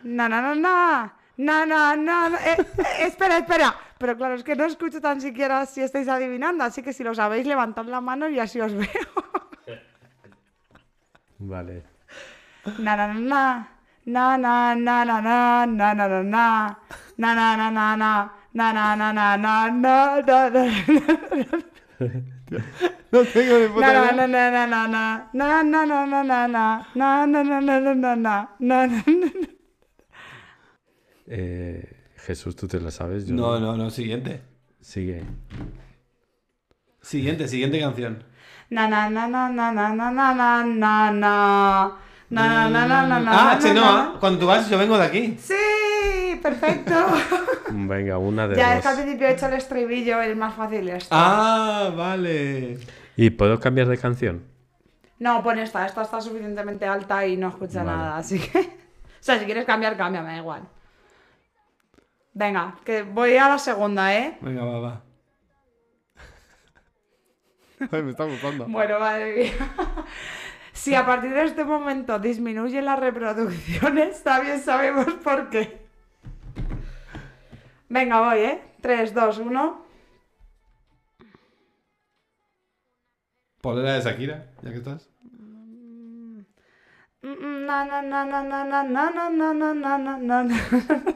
[0.06, 1.14] Na, na, na, na.
[1.38, 2.38] Na, na, na, na.
[2.46, 3.76] Eh, eh, espera, espera.
[3.98, 7.14] Pero claro, es que no escucho tan siquiera si estáis adivinando, así que si lo
[7.16, 8.88] sabéis, levantad la mano y así os veo.
[11.40, 11.84] Vale.
[12.80, 13.68] Na, na, na, na.
[14.06, 16.78] Na, na, na, na, na, na, na, na, na.
[17.18, 18.32] Na, na, na, na, na.
[18.54, 20.66] Na, na, na, na, na, na, na, na.
[23.12, 24.12] No tengo ni puta Na, idea.
[24.14, 25.30] na, na, na, na, na.
[25.34, 26.86] Na, na, na, na, na, na.
[26.96, 28.48] Na, na, na, na, na, na, na.
[28.60, 29.55] Na, na, na.
[31.28, 33.26] Eh, Jesús, ¿tú te la sabes?
[33.28, 34.42] Yo No, no, no, siguiente.
[34.82, 35.24] Sigue.
[37.02, 38.24] Siguiente, siguiente canción.
[38.70, 41.92] Na, na, na, na, na, na, na, na, na, na, na.
[42.28, 45.38] Na, na, na, na, na, na, Ah, Chenoa, cuando tú vas, yo vengo de aquí.
[45.40, 46.94] Sí, perfecto.
[47.70, 50.90] Venga, una de ya es que al principio he hecho el estribillo, es más fácil
[50.90, 51.10] esto.
[51.12, 52.80] Ah, vale.
[53.16, 54.44] ¿Y puedo cambiar de canción?
[55.20, 57.98] No, pon esta, esta está suficientemente alta y no escucha Vale.
[57.98, 58.60] nada, así que...
[58.60, 58.64] O
[59.26, 60.64] sea, si quieres cambiar, cambia, me da igual.
[62.36, 64.38] Venga, que voy a la segunda, ¿eh?
[64.42, 65.02] Venga, va, va.
[67.90, 68.68] Ay, me está gustando.
[68.68, 69.54] Bueno, madre mía.
[70.74, 75.88] Si a partir de este momento disminuyen las reproducciones, también sabemos por qué.
[77.88, 78.62] Venga, voy, ¿eh?
[78.82, 79.86] 3, 2, 1.
[83.62, 85.10] Ponle la de Shakira, ya que estás.
[87.22, 91.16] Na, na, na, na, na, na, na, na, na, na, na, na,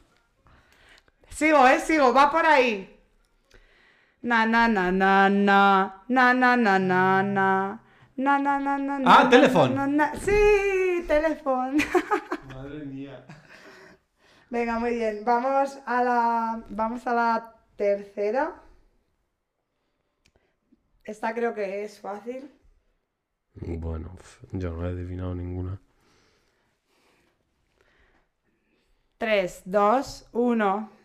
[1.41, 2.87] Sigo, eh, sigo, va por ahí.
[4.21, 7.79] Na na na na na na na na na na
[8.15, 9.73] na na na na Ah, na, Telephone.
[9.73, 10.13] na, na.
[10.13, 11.79] Sí, teléfono.
[12.53, 13.25] Madre mía.
[14.51, 15.25] Venga, muy bien.
[15.25, 18.61] Vamos a la vamos a la tercera.
[21.03, 22.51] Esta creo que es fácil.
[23.55, 24.11] Bueno,
[24.51, 25.79] yo no he adivinado ninguna.
[29.17, 31.00] 3, 2, 1.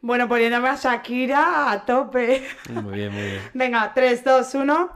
[0.00, 2.42] Bueno, poniéndome a Shakira a tope.
[2.70, 3.40] Muy bien, muy bien.
[3.54, 4.90] Venga, 3, 2, 1.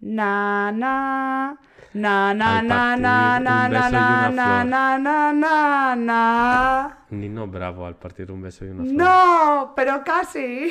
[0.00, 1.56] Na, na.
[1.92, 6.98] Na, na, na, na, na, na, na, na, na, na, na, na.
[7.10, 8.94] Nino Bravo al partir un beso y una flor.
[8.94, 10.70] No, pero casi.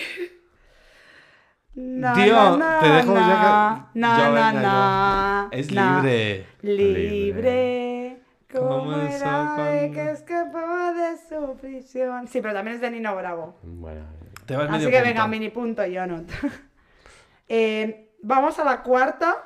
[1.75, 5.47] Na, Tío, na, te dejo ya que- na, Yo, na, na.
[5.51, 6.01] Es na.
[6.01, 6.47] libre.
[6.61, 7.88] Libre.
[8.57, 12.27] Ave cuando- que escapó de su prisión.
[12.27, 13.57] Sí, pero también es de Nino Bravo.
[13.63, 14.05] Bueno,
[14.45, 15.07] Te vas Así medio que punto.
[15.09, 16.29] venga, mini punto, Jonut.
[17.51, 19.43] Eh, vamos a la cuarta.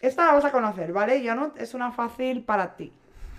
[0.00, 1.26] Esta la vas a conocer, ¿vale?
[1.26, 2.92] Jonut es una fácil para ti.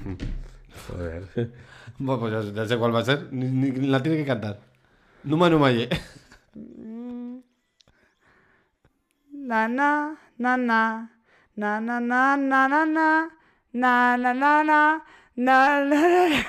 [0.87, 1.27] joder.
[1.99, 3.27] Bueno, pues ya, ya sé cuál va a ser.
[3.31, 4.59] Ni, ni la tiene que cantar.
[5.23, 5.87] Numa Numaye.
[9.31, 11.09] Na na na na
[11.55, 13.29] na na na na na na
[13.73, 15.03] na na na na
[15.35, 16.45] na na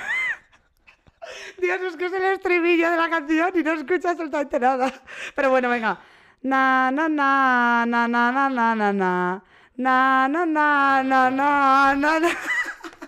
[1.58, 4.92] Dios, es que es el estribillo de la canción y no escucho absolutamente nada.
[5.34, 5.98] Pero bueno, venga.
[6.42, 9.40] Na na na na na na na na na
[9.76, 12.28] na na na na na na na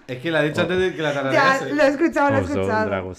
[0.08, 1.74] Es que la he dicho antes de que la Ya, tararease.
[1.74, 3.14] lo he escuchado, lo he escuchado.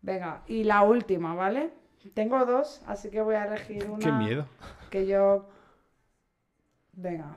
[0.00, 1.70] Venga, y la última, ¿vale?
[2.14, 3.98] Tengo dos, así que voy a elegir una.
[3.98, 4.46] Qué miedo.
[4.90, 5.48] Que yo.
[6.92, 7.36] Venga.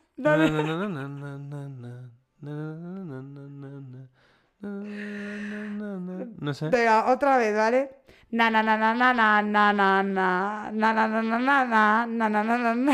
[6.39, 6.69] No sé.
[6.69, 7.89] Venga, otra vez, ¿vale?
[8.29, 12.29] Na na na na na na na na na na na na na na na
[12.29, 12.93] na na na na.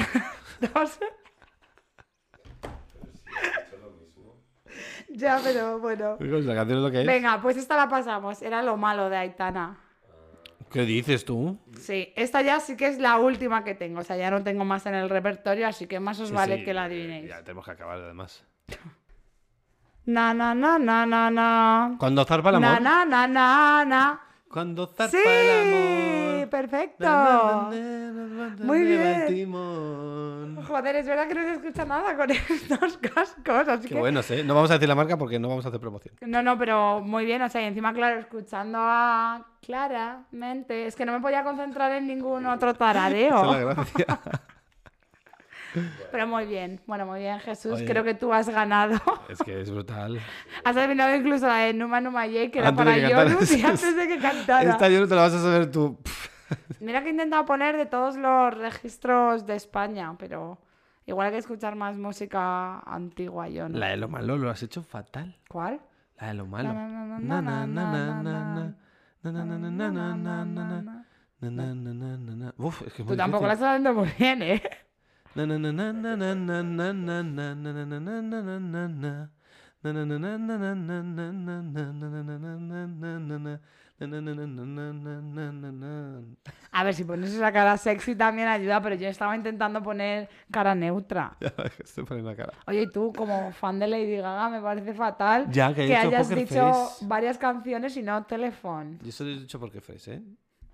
[5.09, 6.17] Ya, pero bueno.
[7.05, 8.41] Venga, pues esta la pasamos.
[8.41, 9.77] Era lo malo de Aitana.
[10.71, 11.57] ¿Qué dices tú?
[11.79, 14.01] Sí, esta ya sí que es la última que tengo.
[14.01, 16.57] O sea, ya no tengo más en el repertorio, así que más os Sí, vale
[16.57, 17.29] sí, que la adivinéis.
[17.29, 18.43] Ya tenemos que acabar, además.
[20.05, 21.95] Na, na, na, na, na, na.
[21.99, 22.81] Cuando zarpa el Na, amor.
[22.81, 24.21] na, na, na, na.
[24.57, 26.49] Cuando zarpa Sí, el amor.
[26.49, 27.03] perfecto.
[27.05, 30.55] Na, na, na, na, na, Muy bien.
[30.67, 33.99] Joder, es verdad que no se escucha nada con estos cascos, así Qué que...
[33.99, 34.43] buenos, ¿eh?
[34.43, 36.15] No vamos a decir la marca porque no vamos a hacer promoción.
[36.21, 41.05] No, no, pero muy bien, o sea, y encima, claro, escuchando a claramente, es que
[41.05, 42.77] no me podía concentrar en ningún otro Esa
[46.11, 47.73] Pero muy bien, bueno, muy bien, Jesús.
[47.73, 48.99] Oye, creo que tú has ganado.
[49.29, 50.19] Es que es brutal.
[50.63, 53.95] Has adivinado incluso la de Numa Numa Ye, que antes era para Yorus, y antes
[53.95, 54.69] de que cantara.
[54.71, 55.97] Esta Yorus te la vas a saber tú.
[56.79, 60.59] Mira que he intentado poner de todos los registros de España, pero
[61.05, 63.77] igual hay que escuchar más música antigua, yo no.
[63.77, 65.35] La de lo malo lo has hecho fatal.
[65.49, 65.81] ¿Cuál?
[66.19, 66.73] La de lo malo.
[66.73, 68.73] Na, na, na,
[72.85, 74.61] es que Tú tampoco la estás haciendo muy bien, ¿eh?
[86.71, 90.75] A ver, si pones esa cara sexy también ayuda, pero yo estaba intentando poner cara
[90.75, 91.37] neutra.
[91.39, 92.53] Ya, estoy poniendo la cara.
[92.65, 96.73] Oye, y tú, como fan de Lady Gaga, me parece fatal Ya, que hayas dicho
[96.73, 97.05] Face.
[97.05, 98.97] varias canciones y no teléfono.
[99.01, 100.23] Yo solo he dicho porque face, ¿eh?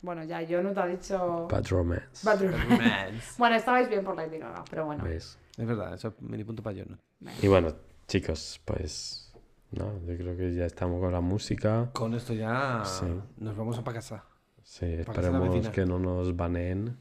[0.04, 1.48] Bueno, ya, yo no te he dicho...
[1.50, 2.26] Bad Romance.
[2.26, 2.68] Bad Romance.
[2.70, 3.34] Romance.
[3.40, 5.04] Bueno, estabais bien por Lady Gaga, pero bueno.
[5.04, 5.40] ¿Ves?
[5.58, 6.98] Es verdad, eso es mini punto para yo, ¿no?
[7.42, 7.74] Y bueno,
[8.08, 9.34] chicos, pues.
[9.72, 11.90] No, yo creo que ya estamos con la música.
[11.94, 13.06] Con esto ya Sí.
[13.38, 14.24] nos vamos a para casa.
[14.62, 16.98] Sí, esperemos que no nos baneen.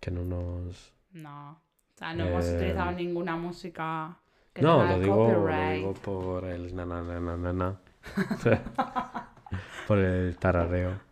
[0.00, 0.92] Que no nos.
[1.12, 1.52] No.
[1.52, 4.18] O sea, no hemos Eh, utilizado ninguna música
[4.52, 5.76] que No, lo digo, lo copyright.
[5.78, 7.80] digo por el na na na na na.
[9.86, 11.05] por el tarareo.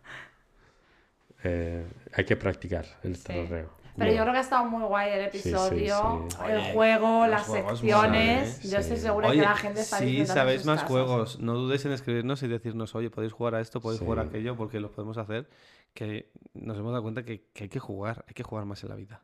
[1.45, 3.25] Eh, hay que practicar el Sí.
[3.25, 3.71] tarareo.
[3.97, 4.17] Pero No.
[4.17, 6.37] yo creo que ha estado muy guay el Sí, sí, episodio, sí.
[6.49, 8.63] el Oye, juego, los las secciones.
[8.69, 8.81] Yo ¿eh?
[8.81, 9.03] estoy Sí.
[9.05, 10.89] segura Oye, que la gente está en sabéis más casas.
[10.91, 14.23] juegos, no dudéis en escribirnos y decirnos, oye, podéis jugar a esto, podéis jugar a
[14.23, 14.29] Sí.
[14.31, 15.49] aquello, porque lo podemos hacer.
[15.93, 18.89] Que nos hemos dado cuenta que, que hay que jugar, hay que jugar más en
[18.89, 19.23] la vida.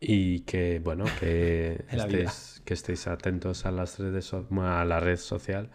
[0.00, 5.16] Y que, bueno, que estéis, que estéis atentos a las redes so- a la red
[5.16, 5.70] social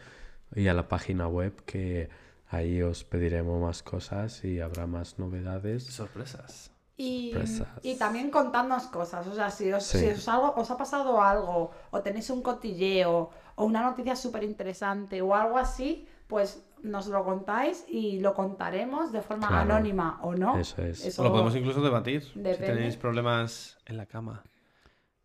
[0.56, 2.10] y a la página web, que
[2.54, 5.86] ahí os pediremos más cosas y habrá más novedades.
[5.86, 6.72] Sorpresas.
[6.96, 7.68] Y, Sorpresas.
[7.82, 9.98] y también contadnos cosas, o sea, si os, Sí.
[10.00, 14.44] si os, algo, os ha pasado algo, o tenéis un cotilleo, o una noticia súper
[14.44, 19.74] interesante, o algo así, pues nos lo contáis y lo contaremos de forma Claro.
[19.74, 20.58] anónima o no.
[20.60, 21.04] Eso es.
[21.06, 22.22] Eso O lo podemos incluso debatir.
[22.36, 22.54] Depende.
[22.58, 24.44] Si tenéis problemas en la cama,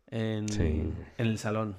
[0.07, 0.61] en, Sí.
[0.63, 1.75] en el salón.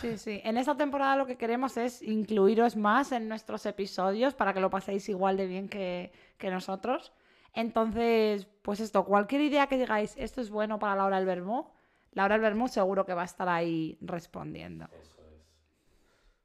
[0.00, 0.40] Sí, sí.
[0.44, 4.70] En esta temporada lo que queremos es incluiros más en nuestros episodios para que lo
[4.70, 7.12] paséis igual de bien que, que nosotros.
[7.54, 11.66] Entonces, pues esto, cualquier idea que digáis, esto es bueno para Laura del Vermú,
[12.12, 14.88] Laura del Vermú seguro que va a estar ahí respondiendo.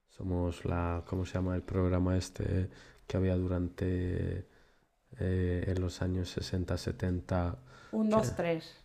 [0.10, 2.70] Somos la, ¿cómo se llama el programa este
[3.08, 4.48] que había durante
[5.20, 7.58] eh, en los años 60, 70?
[7.94, 8.76] Un, dos, tres.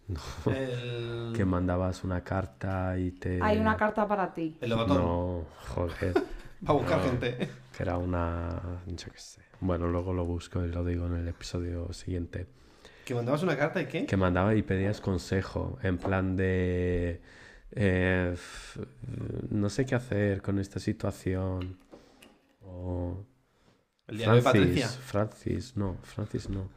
[0.47, 1.33] El...
[1.35, 3.41] Que mandabas una carta y te...
[3.43, 4.57] Hay una carta para ti.
[4.61, 4.97] el lobatón.
[4.99, 5.45] No,
[5.75, 6.15] joder.
[6.67, 7.05] Para buscar No.
[7.05, 7.49] gente.
[7.77, 8.61] Que era una...
[8.87, 9.43] Yo qué sé.
[9.61, 12.47] Bueno, luego lo busco y lo digo en el episodio siguiente.
[13.05, 14.07] Que mandabas una carta y qué?
[14.07, 15.79] Que mandaba y pedías consejo.
[15.83, 17.21] En plan de...
[17.71, 18.37] eh,
[19.51, 21.79] no sé qué hacer con esta situación.
[22.63, 23.25] O...
[24.09, 24.89] El diario de Patricia.
[24.89, 26.69] Francis, no, Francis no.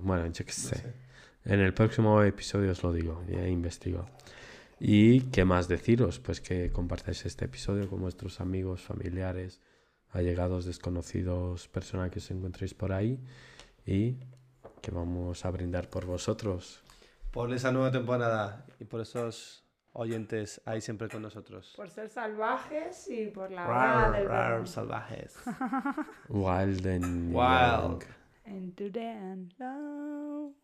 [0.00, 0.92] Bueno, yo qué sé.
[1.44, 4.06] En el próximo episodio os lo digo, ya investigo.
[4.80, 6.18] ¿Y qué más deciros?
[6.18, 9.60] Pues que compartáis este episodio con vuestros amigos, familiares,
[10.10, 13.20] allegados, desconocidos, personas que os encontréis por ahí.
[13.84, 14.16] Y
[14.80, 16.82] que vamos a brindar por vosotros.
[17.30, 21.74] Por esa nueva temporada y por esos oyentes ahí siempre con nosotros.
[21.76, 25.36] Por ser salvajes y por la Rar, del rar, salvajes.
[26.28, 28.02] Wild and Wild.
[28.02, 28.02] young.
[28.46, 30.63] Into the end, love.